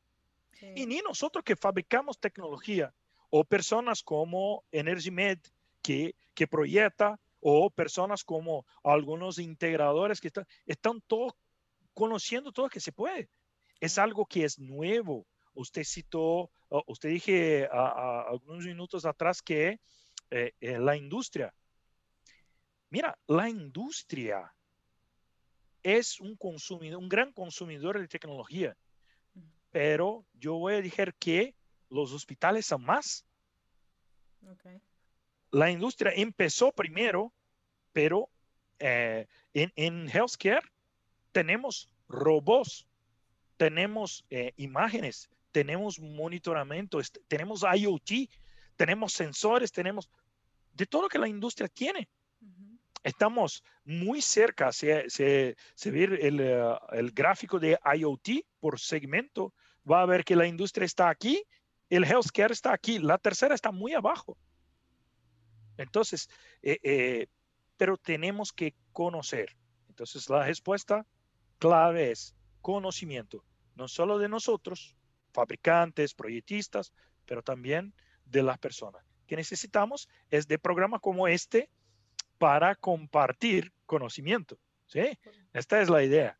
[0.77, 2.95] Y ni nosotros que fabricamos tecnología
[3.31, 5.39] o personas como EnergyMed
[5.83, 11.33] que, que proyecta o personas como algunos integradores que están, están todos
[11.95, 13.29] conociendo todo lo que se puede.
[13.81, 16.51] Es algo que es nuevo, Usted citó,
[16.87, 19.79] usted dije a, algunos minutos atrás que
[20.31, 21.53] eh, eh, la industria,
[22.89, 24.55] mira, la industria
[25.83, 28.75] es un consumidor, un gran consumidor de tecnología,
[29.71, 31.55] pero yo voy a decir que
[31.91, 33.27] los hospitales son más.
[35.51, 37.31] La industria empezó primero,
[37.93, 38.31] pero
[38.79, 40.67] eh, en, en healthcare
[41.31, 42.87] tenemos robots,
[43.59, 44.25] tenemos
[44.57, 48.29] imágenes, tenemos monitoramiento, tenemos IoT,
[48.77, 50.11] tenemos sensores, tenemos
[50.73, 52.09] de todo lo que la industria tiene.
[53.05, 59.53] Estamos muy cerca, se, se, ve el, eh, el, gráfico de IoT por segmento,
[59.89, 61.43] va a ver que la industria está aquí,
[61.91, 64.39] el healthcare está aquí, la tercera está muy abajo.
[65.77, 66.29] Entonces,
[66.63, 67.27] eh, eh,
[67.77, 69.57] pero tenemos que conocer.
[69.89, 71.05] Entonces, la respuesta
[71.59, 74.97] clave es conocimiento, no solo de nosotros,
[75.33, 76.93] fabricantes, proyectistas,
[77.27, 79.05] pero también de las personas.
[79.27, 81.71] Que necesitamos es de programas como este
[82.39, 84.59] para compartir conocimiento.
[84.87, 85.19] ¿sí?
[85.53, 86.39] Esta es la idea.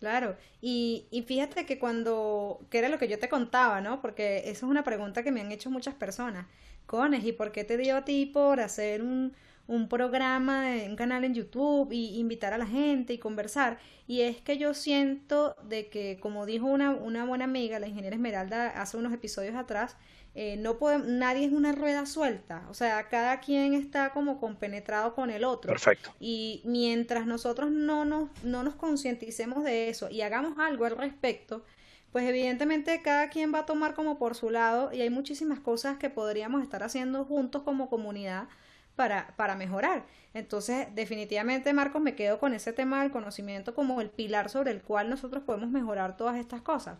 [0.00, 4.02] Claro, y, y, fíjate que cuando, que era lo que yo te contaba, ¿no?
[4.02, 6.46] Porque eso es una pregunta que me han hecho muchas personas.
[6.84, 9.34] Cones, ¿y por qué te dio a ti por hacer un,
[9.66, 13.78] un programa, un canal en YouTube y invitar a la gente y conversar.
[14.06, 18.16] Y es que yo siento de que, como dijo una, una buena amiga, la ingeniera
[18.16, 19.96] Esmeralda, hace unos episodios atrás,
[20.36, 25.14] eh, no podemos, nadie es una rueda suelta, o sea, cada quien está como compenetrado
[25.14, 25.70] con el otro.
[25.70, 26.12] Perfecto.
[26.18, 31.64] Y mientras nosotros no nos, no nos concienticemos de eso y hagamos algo al respecto,
[32.10, 35.98] pues evidentemente cada quien va a tomar como por su lado y hay muchísimas cosas
[35.98, 38.48] que podríamos estar haciendo juntos como comunidad
[38.96, 40.04] para, para mejorar.
[40.32, 44.82] Entonces, definitivamente, Marcos, me quedo con ese tema del conocimiento como el pilar sobre el
[44.82, 46.98] cual nosotros podemos mejorar todas estas cosas.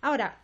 [0.00, 0.40] Ahora,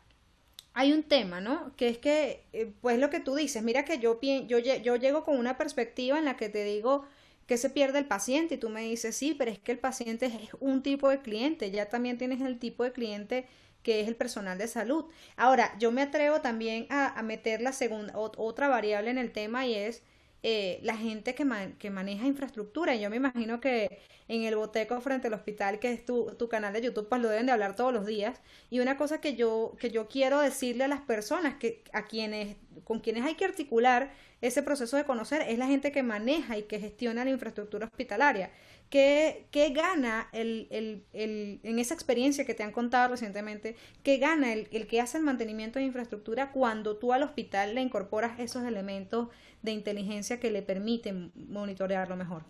[0.73, 1.73] hay un tema, ¿no?
[1.77, 5.25] Que es que, eh, pues lo que tú dices, mira que yo, yo, yo llego
[5.25, 7.05] con una perspectiva en la que te digo
[7.51, 8.55] ¿qué se pierde el paciente?
[8.55, 11.73] Y tú me dices, sí, pero es que el paciente es un tipo de cliente,
[11.73, 13.49] ya también tienes el tipo de cliente
[13.83, 15.07] que es el personal de salud.
[15.35, 19.75] Ahora, yo me atrevo también a, meter la segunda, otra variable en el tema y
[19.75, 20.05] es
[20.43, 21.47] eh, la gente que,
[21.79, 22.97] que maneja infraestructura.
[22.97, 26.73] Yo me imagino que en el boteco frente al hospital, que es tu, tu, canal
[26.73, 28.41] de YouTube, pues lo deben de hablar todos los días.
[28.71, 32.57] Y una cosa que yo, que yo quiero decirle a las personas que, a quienes,
[32.85, 36.63] con quienes hay que articular ese proceso de conocer es la gente que maneja y
[36.63, 38.53] que gestiona la infraestructura hospitalaria.
[38.89, 43.75] ¿Qué, qué gana el, el, el, en esa experiencia que te han contado recientemente?
[44.05, 47.81] ¿Qué gana el, el que hace el mantenimiento de infraestructura cuando tú al hospital le
[47.81, 49.27] incorporas esos elementos
[49.63, 52.45] de inteligencia que le permiten monitorearlo mejor?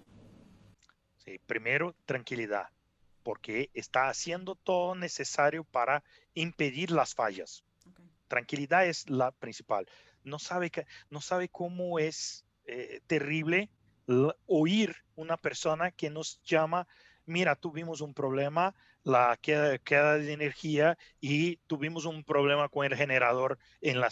[1.25, 2.69] Sí, primero, tranquilidad,
[3.23, 6.03] porque está haciendo todo necesario para
[6.35, 7.63] impedir las fallas.
[8.29, 9.87] Tranquilidad es la principal.
[10.25, 13.71] No sabe, que, no sabe cómo es eh, terrible
[14.47, 16.87] oír una persona que nos llama,
[17.27, 22.97] mira, tuvimos un problema, la queda, queda de energía y tuvimos un problema con el
[22.97, 24.03] generador en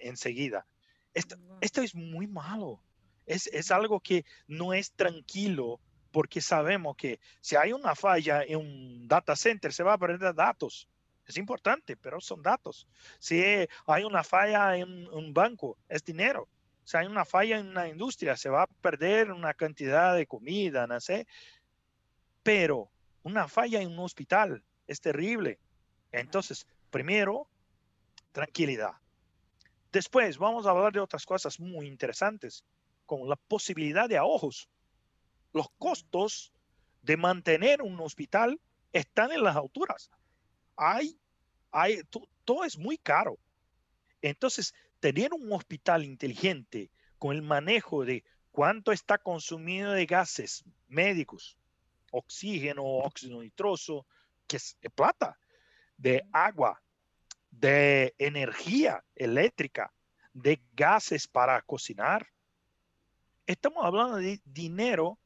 [0.00, 0.66] enseguida.
[1.14, 2.82] Esto, esto, es muy malo.
[3.24, 5.80] Es, es, algo que no es tranquilo
[6.16, 10.34] porque sabemos que si hay una falla en un data center se va a perder
[10.34, 10.88] datos.
[11.26, 12.88] Es importante, pero son datos.
[13.18, 13.44] Si
[13.86, 16.48] hay una falla en un banco, es dinero
[16.84, 20.86] si hay una falla en una industria, se va a perder una cantidad de comida,
[20.86, 21.26] no sé.
[22.42, 22.88] Pero
[23.22, 25.58] una falla en un hospital es terrible.
[26.12, 27.46] Entonces, primero,
[28.32, 28.92] tranquilidad.
[29.92, 32.64] Después, vamos a hablar de otras cosas muy interesantes,
[33.04, 34.70] como la posibilidad de ahorros.
[35.56, 36.52] Los costos
[37.00, 38.60] de mantener un hospital
[38.92, 40.10] están en las alturas.
[40.76, 41.18] Hay,
[41.70, 42.02] hay,
[42.44, 43.38] todo es muy caro.
[44.20, 51.56] Entonces, tener un hospital inteligente con el manejo de cuánto está consumido de gases médicos,
[52.10, 54.04] oxígeno, óxido nitroso,
[54.46, 55.38] que es plata,
[55.96, 56.82] de agua,
[57.50, 59.90] de energía eléctrica,
[60.34, 62.28] de gases para cocinar.
[63.46, 65.18] Estamos hablando de dinero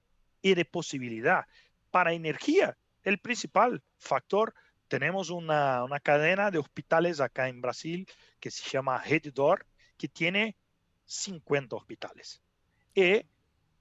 [0.42, 1.44] y de posibilidad.
[1.90, 4.54] Para energía, el principal factor
[4.88, 8.08] tenemos una, cadena de hospitales acá en Brasil
[8.40, 10.56] que se llama Reddor, que tiene
[11.06, 12.42] 50 hospitales.
[12.94, 13.24] Y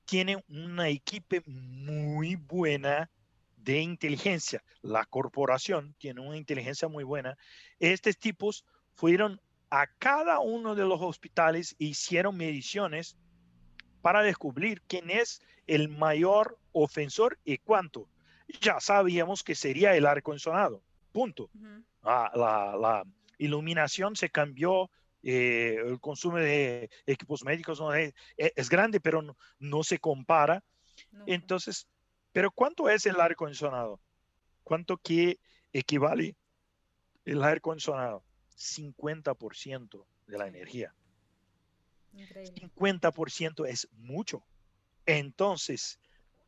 [0.06, 3.10] tiene una equipo muy buena
[3.58, 4.64] de inteligencia.
[4.82, 7.38] La corporación tiene una inteligencia muy buena.
[7.80, 13.18] Estos tipos fueron a cada uno de los hospitales e hicieron mediciones
[14.02, 18.08] para descubrir quién es el mayor ofensor y cuánto.
[18.62, 20.82] Ya sabíamos que sería el aire acondicionado.
[21.12, 21.50] Punto.
[22.04, 23.04] Ah, la,
[23.38, 24.90] iluminación se cambió,
[25.24, 29.22] eh, el consumo de equipos médicos no es, e, es, grande, pero
[29.60, 30.64] no, se compara.
[31.26, 31.88] Entonces,
[32.34, 34.02] ¿pero cuánto es el aire acondicionado?
[34.64, 35.40] ¿Cuánto que
[35.72, 36.36] equivale
[37.26, 38.24] el aire acondicionado?
[38.58, 40.94] 50% de la energía.
[42.14, 44.44] 50% es mucho.
[45.06, 46.00] Entonces,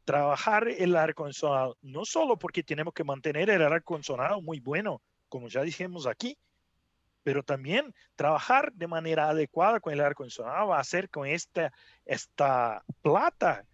[0.06, 5.02] trabajar el aire acondicionado, no solo porque tenemos que mantener el aire acondicionado muy bueno,
[5.30, 6.38] como ya dijimos aquí,
[7.24, 11.72] pero también trabajar de manera adecuada con el aire acondicionado va a hacer con esta,
[12.06, 13.66] esta plata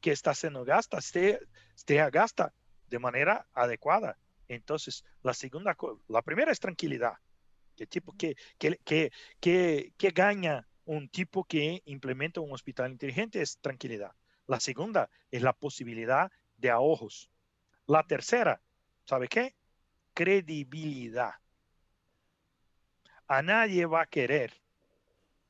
[0.00, 1.40] que está siendo gasta, esté,
[1.74, 2.52] esté gasta
[2.88, 4.18] de manera adecuada.
[4.48, 5.76] Entonces, la segunda,
[6.08, 7.14] la primera es tranquilidad.
[7.74, 9.10] ¿Qué tipo, que, que, que,
[9.40, 13.40] que, que gana un tipo que implementa un hospital inteligente?
[13.40, 14.12] Es tranquilidad.
[14.46, 17.30] La segunda es la posibilidad de ahorros.
[17.86, 18.60] La tercera,
[19.04, 19.54] ¿sabe qué?
[20.12, 21.34] Credibilidad.
[23.26, 24.52] A nadie va a querer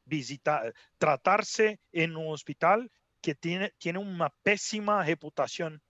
[0.05, 5.83] visitar, tratarse en un hospital que tiene, tiene una pésima reputación,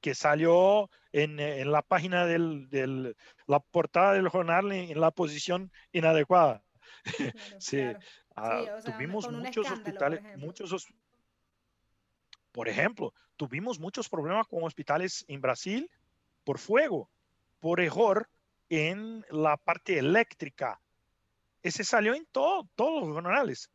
[0.00, 1.36] que salió en,
[1.70, 6.62] la página del, la portada del jornal en, la posición inadecuada.
[7.58, 7.82] sí,
[8.36, 11.06] ah, tuvimos muchos hospitales, muchos hospitales
[12.56, 15.90] por ejemplo, tuvimos muchos problemas con hospitales en Brasil
[16.42, 17.10] por fuego,
[17.60, 18.30] por error
[18.70, 20.80] en la parte eléctrica.
[21.62, 23.70] Ese salió en todo, todos los jornales.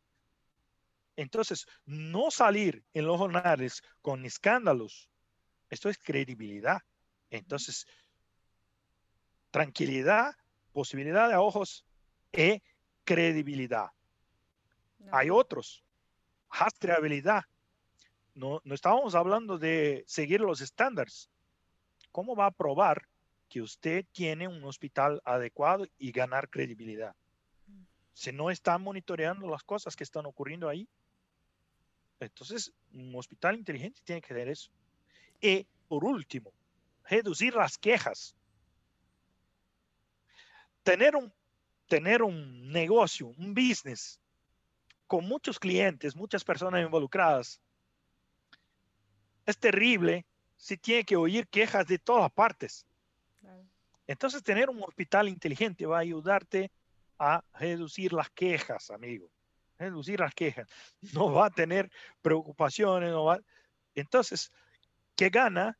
[1.14, 5.08] Entonces, no salir en los jornales con escándalos,
[5.70, 6.80] esto es credibilidad.
[7.30, 7.86] Entonces,
[9.52, 10.34] tranquilidad,
[10.72, 11.84] posibilidad de ojos
[12.32, 12.60] y
[13.04, 13.92] credibilidad.
[15.10, 15.82] Hay otros,
[16.50, 17.44] rastreabilidad
[18.34, 21.28] no, no estábamos hablando de seguir los estándares.
[22.10, 23.06] ¿Cómo va a probar
[23.48, 27.14] que usted tiene un hospital adecuado y ganar credibilidad?
[28.14, 30.88] Si no está monitoreando las cosas que están ocurriendo ahí.
[32.20, 34.70] Entonces, un hospital inteligente tiene que tener eso.
[35.40, 36.52] Y por último,
[37.04, 38.34] reducir las quejas.
[40.82, 41.32] Tener un,
[41.86, 44.21] tener un negocio, un business
[45.12, 47.60] con muchos clientes, muchas personas involucradas,
[49.44, 50.24] es terrible
[50.56, 52.86] si tiene que oír quejas de todas partes.
[54.06, 56.70] Entonces, tener un hospital inteligente va a ayudarte
[57.18, 59.28] a reducir las quejas, amigo.
[59.78, 60.66] Reducir las quejas.
[61.12, 61.90] No va a tener
[62.22, 63.38] preocupaciones, no va.
[63.94, 64.50] Entonces,
[65.14, 65.78] ¿qué gana?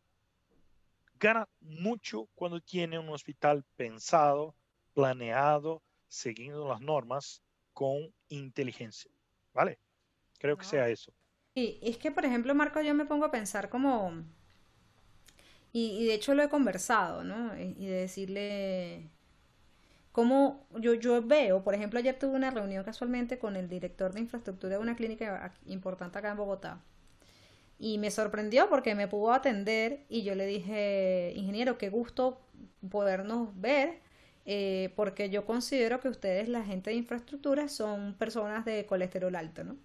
[1.18, 4.54] Gana mucho cuando tiene un hospital pensado,
[4.92, 9.10] planeado, siguiendo las normas con inteligencia.
[9.54, 9.78] ¿Vale?
[10.38, 11.12] Creo que sea eso.
[11.54, 14.24] Y es que, por ejemplo, Marco, yo me pongo a pensar como,
[15.72, 17.56] y, de hecho lo he conversado, ¿no?
[17.58, 19.10] Y de decirle,
[20.12, 24.20] cómo yo, yo veo, por ejemplo, ayer tuve una reunión casualmente con el director de
[24.20, 26.80] infraestructura de una clínica importante acá en Bogotá.
[27.78, 32.40] Y me sorprendió porque me pudo atender y yo le dije, ingeniero, qué gusto
[32.90, 34.00] podernos ver,
[34.44, 39.64] eh, porque yo considero que ustedes, la gente de infraestructura, son personas de colesterol alto,
[39.64, 39.76] ¿no?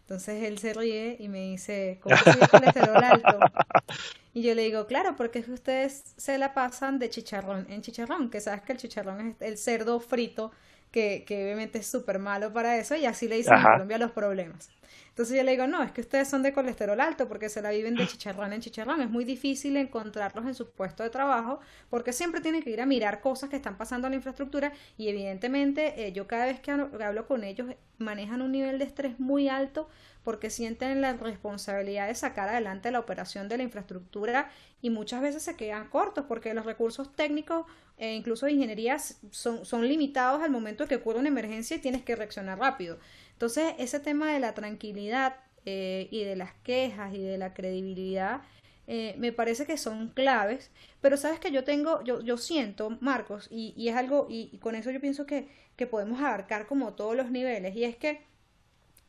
[0.00, 3.38] Entonces él se ríe y me dice, ¿cómo es el colesterol alto?
[4.34, 8.40] Y yo le digo, claro, porque ustedes se la pasan de chicharrón en chicharrón, que
[8.40, 10.52] sabes que el chicharrón es el cerdo frito,
[10.90, 14.12] que, que obviamente es súper malo para eso, y así le dicen en Colombia los
[14.12, 14.70] problemas.
[15.18, 17.70] Entonces yo le digo, no, es que ustedes son de colesterol alto porque se la
[17.70, 19.00] viven de chicharrón en chicharrón.
[19.00, 21.58] Es muy difícil encontrarlos en su puesto de trabajo
[21.90, 25.08] porque siempre tienen que ir a mirar cosas que están pasando en la infraestructura y
[25.08, 27.66] evidentemente eh, yo cada vez que hablo con ellos
[27.98, 29.88] manejan un nivel de estrés muy alto
[30.28, 34.50] porque sienten la responsabilidad de sacar adelante la operación de la infraestructura
[34.82, 37.64] y muchas veces se quedan cortos porque los recursos técnicos
[37.96, 42.02] e incluso de ingeniería son, son limitados al momento que ocurre una emergencia y tienes
[42.02, 42.98] que reaccionar rápido.
[43.32, 48.42] Entonces, ese tema de la tranquilidad eh, y de las quejas y de la credibilidad
[48.86, 50.70] eh, me parece que son claves,
[51.00, 54.58] pero sabes que yo tengo, yo, yo siento, Marcos, y, y es algo, y, y,
[54.58, 58.27] con eso yo pienso que, que podemos abarcar como todos los niveles, y es que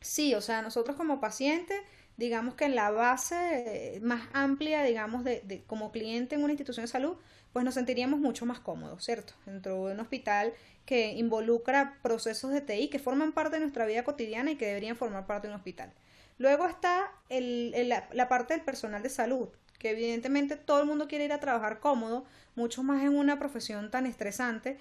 [0.00, 1.78] Sí, o sea, nosotros como pacientes,
[2.16, 6.84] digamos que en la base más amplia, digamos, de, de, como cliente en una institución
[6.86, 7.16] de salud,
[7.52, 9.34] pues nos sentiríamos mucho más cómodos, ¿cierto?
[9.44, 10.54] Dentro de un hospital
[10.86, 14.96] que involucra procesos de TI que forman parte de nuestra vida cotidiana y que deberían
[14.96, 15.92] formar parte de un hospital.
[16.38, 19.48] Luego está el, la, la parte del personal de salud,
[19.78, 22.24] que evidentemente todo el mundo quiere ir a trabajar cómodo,
[22.54, 24.78] mucho más en una profesión tan estresante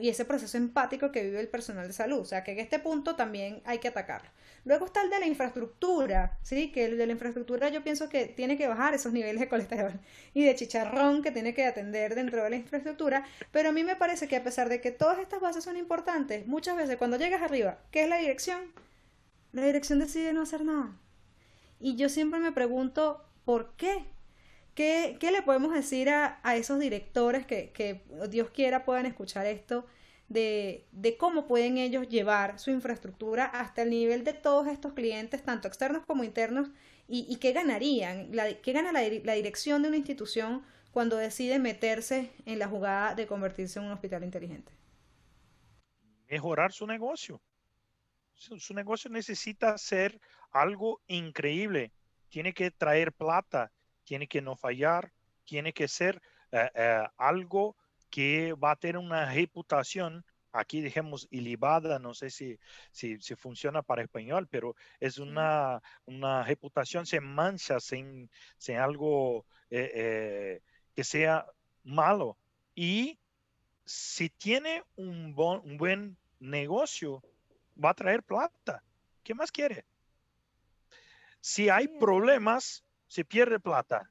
[0.00, 2.20] y ese proceso empático que vive el personal de salud.
[2.20, 4.30] O sea, que en este punto también hay que atacarlo.
[4.64, 6.72] Luego está el de la infraestructura, ¿sí?
[6.72, 9.92] Que el de la infraestructura yo pienso que tiene que bajar esos niveles de colesterol
[10.32, 13.26] y de chicharrón que tiene que atender dentro de la infraestructura.
[13.52, 16.46] Pero a mí me parece que a pesar de que todas estas bases son importantes,
[16.46, 18.72] muchas veces cuando llegas arriba, ¿qué es la dirección?
[19.52, 20.96] La dirección decide no hacer nada.
[21.80, 24.06] Y yo siempre me pregunto, ¿por qué?
[24.74, 29.86] ¿Qué, le podemos decir a, esos directores que, Dios quiera puedan escuchar esto
[30.28, 30.86] de,
[31.18, 36.04] cómo pueden ellos llevar su infraestructura hasta el nivel de todos estos clientes, tanto externos
[36.06, 36.70] como internos,
[37.06, 42.66] y, qué ganarían, qué gana la, dirección de una institución cuando decide meterse en la
[42.66, 44.72] jugada de convertirse en un hospital inteligente?
[46.28, 47.40] Mejorar su negocio.
[48.32, 50.18] Su, su negocio necesita ser
[50.50, 51.92] algo increíble.
[52.28, 53.70] Tiene que traer plata
[54.04, 55.12] tiene que no fallar,
[55.44, 57.76] tiene que ser eh, eh, algo
[58.10, 62.58] que va a tener una reputación, aquí dijimos ilibada, no sé si,
[62.92, 69.46] si, si, funciona para español, pero es una, una reputación sin mancha, sin, sin algo
[69.70, 70.60] eh,
[70.94, 71.44] que sea
[71.82, 72.38] malo.
[72.74, 73.18] Y
[73.84, 77.22] si tiene un, bon, un buen negocio,
[77.82, 78.82] va a traer plata.
[79.24, 79.84] ¿Qué más quiere?
[81.40, 82.83] Si hay problemas,
[83.14, 84.10] se pierde plata.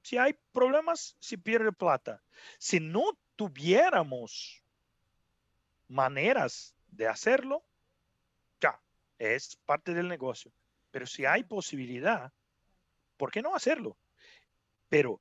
[0.00, 2.22] Si hay problemas, se pierde plata.
[2.58, 3.02] Si no
[3.36, 4.62] tuviéramos
[5.88, 7.62] maneras de hacerlo,
[8.58, 8.80] ya,
[9.18, 10.50] es parte del negocio.
[10.92, 12.32] Pero si hay posibilidad,
[13.18, 13.98] ¿por qué no hacerlo?
[14.88, 15.20] Pero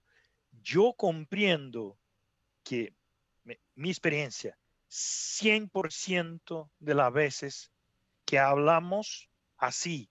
[0.62, 1.98] yo comprendo
[2.64, 2.94] que
[3.76, 4.58] mi experiencia,
[4.90, 7.74] 100% de las veces
[8.24, 10.10] que hablamos así,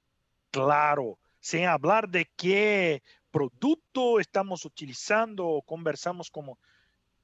[0.50, 6.56] claro, sin hablar de qué producto estamos utilizando o conversamos como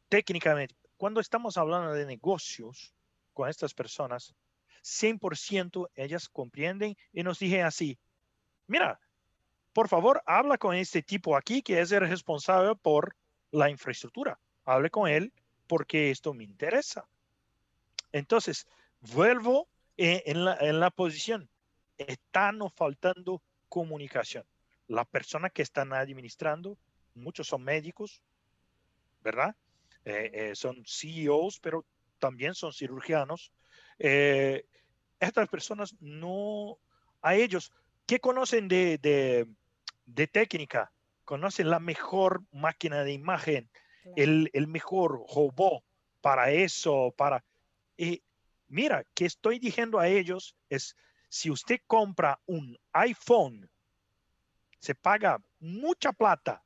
[0.08, 0.74] técnicamente.
[0.96, 2.92] Cuando estamos hablando de negocios
[3.32, 4.34] con estas personas,
[4.82, 7.96] 100% ellas comprenden y nos dicen así,
[8.66, 8.98] mira,
[9.72, 13.14] por favor, habla con este tipo aquí que es el responsable por
[13.52, 14.40] la infraestructura.
[14.64, 15.32] Hable con él
[15.68, 17.08] porque esto me interesa.
[18.10, 18.66] Entonces,
[19.00, 21.48] vuelvo en, la, en la posición
[21.96, 24.44] está nos faltando comunicación.
[24.86, 26.78] Las personas que están administrando,
[27.14, 28.22] muchos son médicos,
[29.22, 29.54] ¿verdad?
[30.04, 31.84] Eh, eh, son CEOs, pero
[32.18, 33.52] también son cirujanos.
[33.98, 34.64] Eh,
[35.20, 36.78] estas personas no,
[37.20, 37.72] a ellos,
[38.06, 38.98] ¿qué conocen de,
[40.06, 40.92] de, técnica?
[41.24, 43.70] Conocen la mejor máquina de imagen,
[44.16, 45.84] el, el, mejor robot
[46.20, 47.44] para eso, para...
[47.96, 48.22] Y
[48.68, 50.96] mira, que estoy diciendo a ellos es,
[51.28, 53.68] si usted compra un iPhone,
[54.78, 56.64] se paga mucha plata,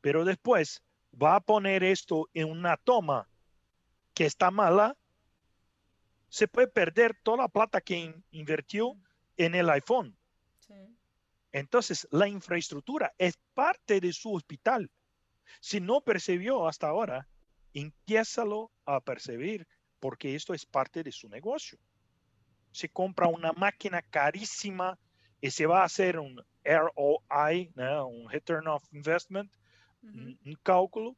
[0.00, 0.82] pero después
[1.20, 3.28] va a poner esto en una toma
[4.14, 4.96] que está mala,
[6.28, 8.96] se puede perder toda la plata que invirtió
[9.36, 10.16] en el iPhone.
[11.50, 14.90] Entonces, la infraestructura es parte de su hospital.
[15.60, 17.26] Si no percibió hasta ahora,
[17.72, 19.66] empiézalo a percibir
[19.98, 21.78] porque esto es parte de su negocio.
[22.78, 24.96] Se compra una máquina carísima
[25.40, 27.72] y se va a hacer un ROI,
[28.06, 29.52] un Return of Investment,
[30.02, 31.16] un cálculo,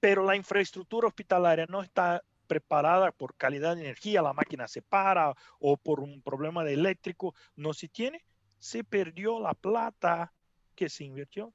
[0.00, 5.32] pero la infraestructura hospitalaria no está preparada por calidad de energía, la máquina se para
[5.60, 8.22] o por un problema de eléctrico, no se tiene,
[8.58, 10.30] se perdió la plata
[10.74, 11.54] que se invirtió.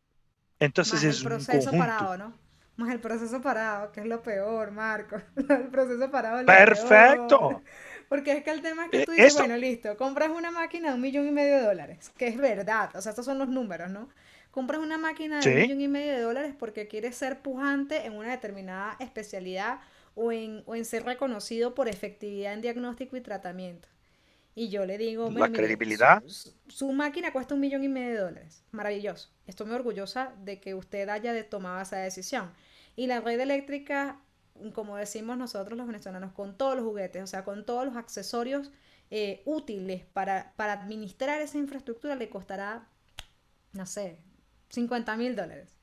[0.57, 2.33] Entonces es el proceso parado, ¿no?
[2.75, 5.17] Más el proceso parado, que es lo peor, Marco.
[5.35, 6.39] el proceso parado.
[6.39, 7.61] Es lo Perfecto.
[8.09, 10.89] Porque es que el tema es que eh, tú dices, bueno, listo, compras una máquina
[10.89, 13.47] de un millón y medio de dólares, que es verdad, o sea, estos son los
[13.47, 14.09] números, ¿no?
[14.51, 18.13] Compras una máquina de un millón y medio de dólares porque quieres ser pujante en
[18.13, 19.79] una determinada especialidad
[20.15, 23.87] o en, o en ser reconocido por efectividad en diagnóstico y tratamiento.
[24.55, 26.21] Y yo le digo, la credibilidad.
[26.67, 28.63] Su, máquina cuesta un millón y medio de dólares.
[28.71, 29.29] Maravilloso.
[29.47, 32.51] Estoy muy orgullosa de que usted haya tomado esa decisión.
[32.97, 34.19] Y la red eléctrica,
[34.73, 38.71] como decimos nosotros los venezolanos, con todos los juguetes, o sea, con todos los accesorios
[39.11, 42.87] eh, útiles para, para administrar esa infraestructura, le costará,
[43.73, 44.19] no sé,
[44.69, 45.75] 50 mil dólares.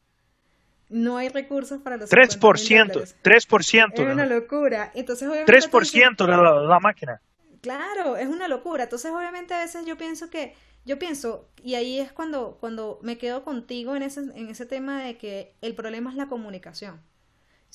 [0.89, 3.93] No hay recursos para los 3%, 3%.
[3.93, 4.93] Es una locura.
[4.95, 7.21] Entonces, 3% de la, la, máquina.
[7.61, 8.85] Claro, es una locura.
[8.85, 10.55] Entonces, obviamente, a veces yo pienso que,
[10.85, 15.03] yo pienso, y ahí es cuando, cuando me quedo contigo en ese, en ese tema
[15.03, 17.01] de que el problema es la comunicación.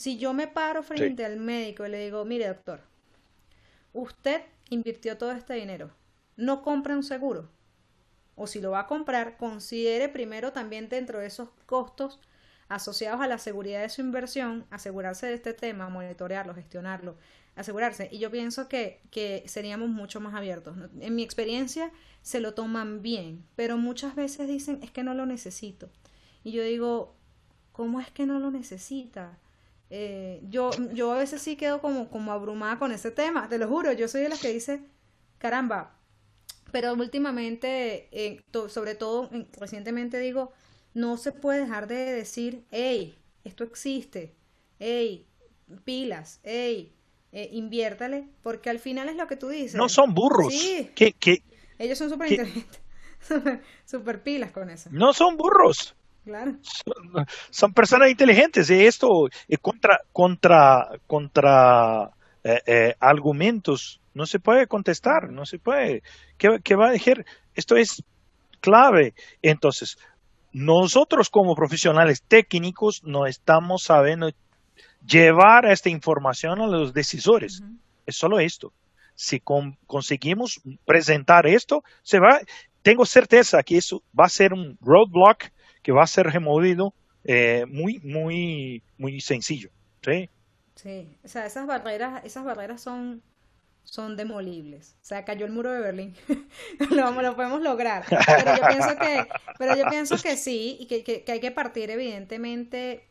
[0.01, 2.81] Si yo me paro frente al médico y le digo, mire, doctor,
[3.93, 4.41] usted
[4.71, 5.91] invirtió todo este dinero,
[6.37, 7.51] no compra un seguro
[8.33, 12.19] o si lo va a comprar, considere primero también dentro de esos costos
[12.67, 17.15] asociados a la seguridad de su inversión, asegurarse de este tema, monitorearlo, gestionarlo,
[17.55, 18.09] asegurarse.
[18.11, 20.75] Y yo pienso que, que seríamos mucho más abiertos.
[20.99, 21.91] En mi experiencia
[22.23, 25.91] se lo toman bien, pero muchas veces dicen es que no lo necesito.
[26.43, 27.13] Y yo digo,
[27.71, 29.37] ¿cómo es que no lo necesita?
[29.93, 33.67] Eh, yo, yo a veces sí quedo como, como abrumada con ese tema, te lo
[33.67, 34.79] juro, yo soy de las que dice,
[35.37, 35.99] caramba,
[36.71, 39.29] pero últimamente, eh, sobre todo
[39.59, 40.53] recientemente digo,
[40.93, 44.33] no se puede dejar de decir, hey, esto existe,
[44.79, 45.27] hey,
[45.83, 46.95] pilas, hey,
[47.33, 49.75] eh, inviértale, porque al final es lo que tú dices.
[49.75, 50.53] No son burros.
[50.53, 50.89] Sí.
[51.77, 52.79] Ellos son súper inteligentes,
[53.85, 54.89] súper pilas con eso.
[54.93, 55.97] No son burros.
[56.23, 56.57] Claro.
[57.49, 59.07] Son, personas inteligentes y esto
[59.47, 62.11] es contra, contra, contra
[62.43, 66.03] eh, argumentos no se puede contestar, no se puede.
[66.37, 67.25] ¿Qué, va a decir?
[67.55, 68.03] Esto es
[68.59, 69.13] clave.
[69.41, 69.97] Entonces,
[70.51, 74.29] nosotros como profesionales técnicos no estamos sabiendo
[75.05, 77.61] llevar esta información a los decisores.
[78.05, 78.73] Es solo esto.
[79.15, 82.39] Si conseguimos presentar esto, se va,
[82.81, 85.51] tengo certeza que eso va a ser un roadblock
[85.81, 89.69] que va a ser removido eh, muy, muy, muy sencillo.
[90.03, 90.29] ¿sí?
[90.75, 93.21] Sí, o sea, esas barreras, esas barreras son
[93.83, 94.95] son demolibles.
[95.01, 96.15] O sea, cayó el muro de Berlín.
[96.91, 98.05] lo, lo, podemos lograr.
[98.07, 99.27] Pero yo pienso que,
[99.57, 103.07] pero yo pienso que sí, y que, que, hay que partir, evidentemente,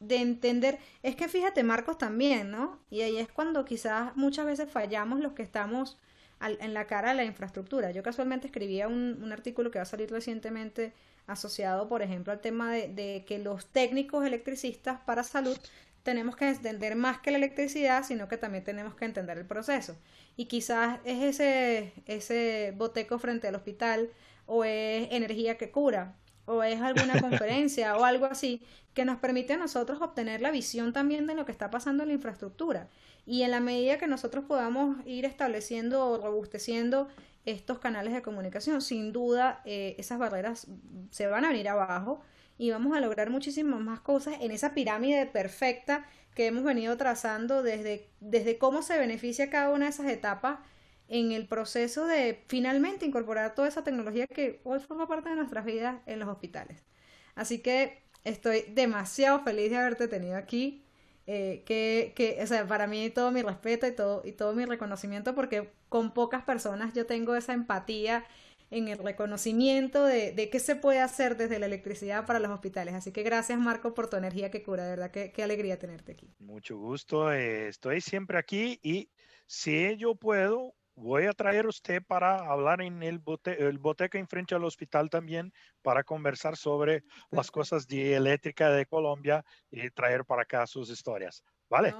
[0.00, 0.78] de entender.
[1.02, 2.80] Es que fíjate, Marcos también, ¿no?
[2.90, 5.98] Y ahí es cuando quizás muchas veces fallamos los que estamos
[6.40, 7.92] en la cara de la infraestructura.
[7.92, 10.92] Yo casualmente escribía un, un artículo que va a salir recientemente
[11.26, 15.56] asociado, por ejemplo, al tema de, que los técnicos electricistas para salud
[16.02, 19.96] tenemos que entender más que la electricidad, sino que también tenemos que entender el proceso.
[20.36, 21.40] Y quizás es
[22.06, 24.10] ese boteco frente al hospital,
[24.46, 26.14] o es energía que cura,
[26.46, 28.62] o es alguna conferencia o algo así,
[28.94, 32.08] que nos permite a nosotros obtener la visión también de lo que está pasando en
[32.08, 32.88] la infraestructura.
[33.26, 37.08] Y en la medida que nosotros podamos ir estableciendo o robusteciendo
[37.44, 40.66] estos canales de comunicación, sin duda eh, esas barreras
[41.10, 42.22] se van a venir abajo
[42.58, 47.62] y vamos a lograr muchísimas más cosas en esa pirámide perfecta que hemos venido trazando
[47.62, 50.58] desde, desde cómo se beneficia cada una de esas etapas
[51.08, 55.64] en el proceso de finalmente incorporar toda esa tecnología que hoy forma parte de nuestras
[55.64, 56.84] vidas en los hospitales.
[57.34, 60.82] Así que estoy demasiado feliz de haberte tenido aquí.
[61.28, 64.64] Eh, que, que, o sea, para mí todo mi respeto y todo, y todo mi
[64.64, 68.24] reconocimiento, porque con pocas personas yo tengo esa empatía
[68.70, 72.94] en el reconocimiento de, de, qué se puede hacer desde la electricidad para los hospitales.
[72.94, 76.12] Así que gracias Marco por tu energía que cura, de verdad, qué, qué alegría tenerte
[76.12, 76.32] aquí.
[76.38, 79.10] Mucho gusto, eh, estoy siempre aquí y
[79.46, 84.18] si yo puedo, voy a traer a usted para hablar en el, bote, el boteca
[84.18, 90.24] enfrente al hospital también, para conversar sobre las cosas de eléctrica de Colombia y traer
[90.24, 91.44] para acá sus historias.
[91.68, 91.94] ¿Vale?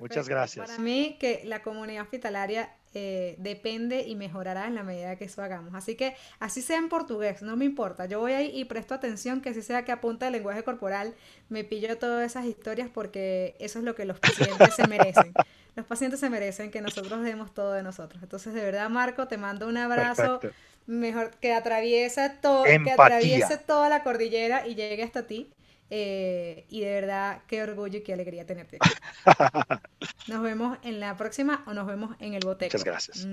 [0.00, 0.66] Muchas gracias.
[0.66, 5.42] Para mí que la comunidad hospitalaria eh, depende y mejorará en la medida que eso
[5.42, 5.74] hagamos.
[5.74, 8.06] Así que así sea en portugués, no me importa.
[8.06, 11.14] Yo voy ahí y presto atención que así sea que apunta el lenguaje corporal,
[11.48, 15.32] me pillo todas esas historias porque eso es lo que los pacientes se merecen.
[15.76, 18.22] Los pacientes se merecen que nosotros demos todo de nosotros.
[18.22, 20.38] Entonces, de verdad, Marco, te mando un abrazo
[20.86, 25.52] mejor que atraviesa todo, que atraviese toda la cordillera y llegue hasta ti.
[25.96, 28.78] Eh, y de verdad, qué orgullo y qué alegría tenerte
[30.26, 32.76] Nos vemos en la próxima o nos vemos en el boteco.
[32.76, 33.26] Muchas gracias.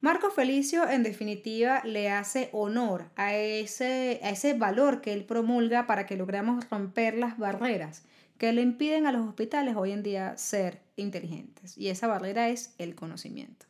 [0.00, 5.86] Marco Felicio, en definitiva, le hace honor a ese, a ese valor que él promulga
[5.86, 8.02] para que logremos romper las barreras
[8.38, 11.78] que le impiden a los hospitales hoy en día ser inteligentes.
[11.78, 13.65] Y esa barrera es el conocimiento.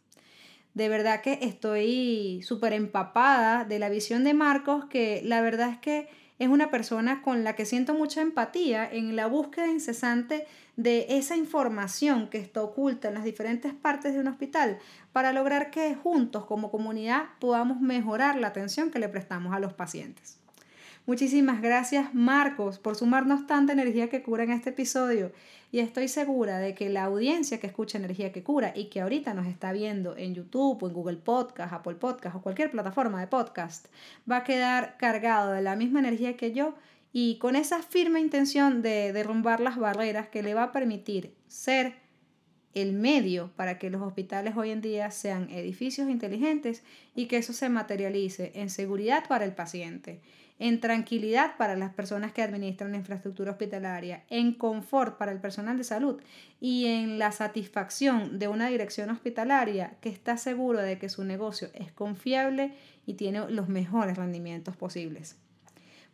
[0.77, 5.79] De verdad que estoy súper empapada de la visión de Marcos, que la verdad es
[5.79, 6.07] que
[6.39, 10.47] es una persona con la que siento mucha empatía en la búsqueda incesante
[10.77, 14.77] de esa información que está oculta en las diferentes partes de un hospital
[15.15, 19.73] para lograr que juntos como comunidad podamos mejorar la atención que le prestamos a los
[19.73, 20.37] pacientes.
[21.07, 25.33] Muchísimas gracias Marcos por sumarnos tanta energía que cura en este episodio
[25.77, 29.35] y estoy segura de que la audiencia que escucha Energía que cura y que ahorita
[29.35, 33.27] nos está viendo en YouTube o en Google Podcast, Apple Podcast o cualquier plataforma de
[33.27, 33.85] podcast
[34.31, 36.77] va a quedar cargado de la misma energía que yo
[37.13, 41.97] y con esa firme intención de derrumbar las barreras que le va a permitir ser
[42.73, 47.53] el medio para que los hospitales hoy en día sean edificios inteligentes y que eso
[47.53, 50.23] se materialice en seguridad para el paciente
[50.59, 55.77] en tranquilidad para las personas que administran la infraestructura hospitalaria, en confort para el personal
[55.77, 56.21] de salud
[56.61, 61.69] y en la satisfacción de una dirección hospitalaria que está seguro de que su negocio
[61.75, 65.37] es confiable y tiene los mejores rendimientos posibles.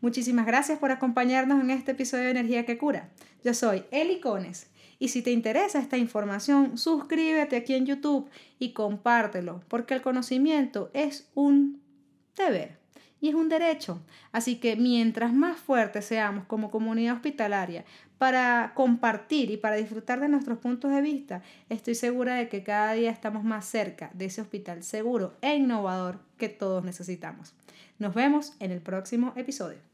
[0.01, 3.09] Muchísimas gracias por acompañarnos en este episodio de Energía que Cura.
[3.45, 4.69] Yo soy Eli Cones
[4.99, 8.29] y si te interesa esta información, suscríbete aquí en YouTube
[8.59, 11.81] y compártelo, porque el conocimiento es un
[12.37, 12.82] deber
[13.23, 14.03] y es un derecho.
[14.33, 17.87] Así que mientras más fuertes seamos como comunidad hospitalaria
[18.19, 22.93] para compartir y para disfrutar de nuestros puntos de vista, estoy segura de que cada
[22.93, 27.55] día estamos más cerca de ese hospital seguro e innovador que todos necesitamos.
[27.99, 29.92] Nos vemos en el próximo episodio.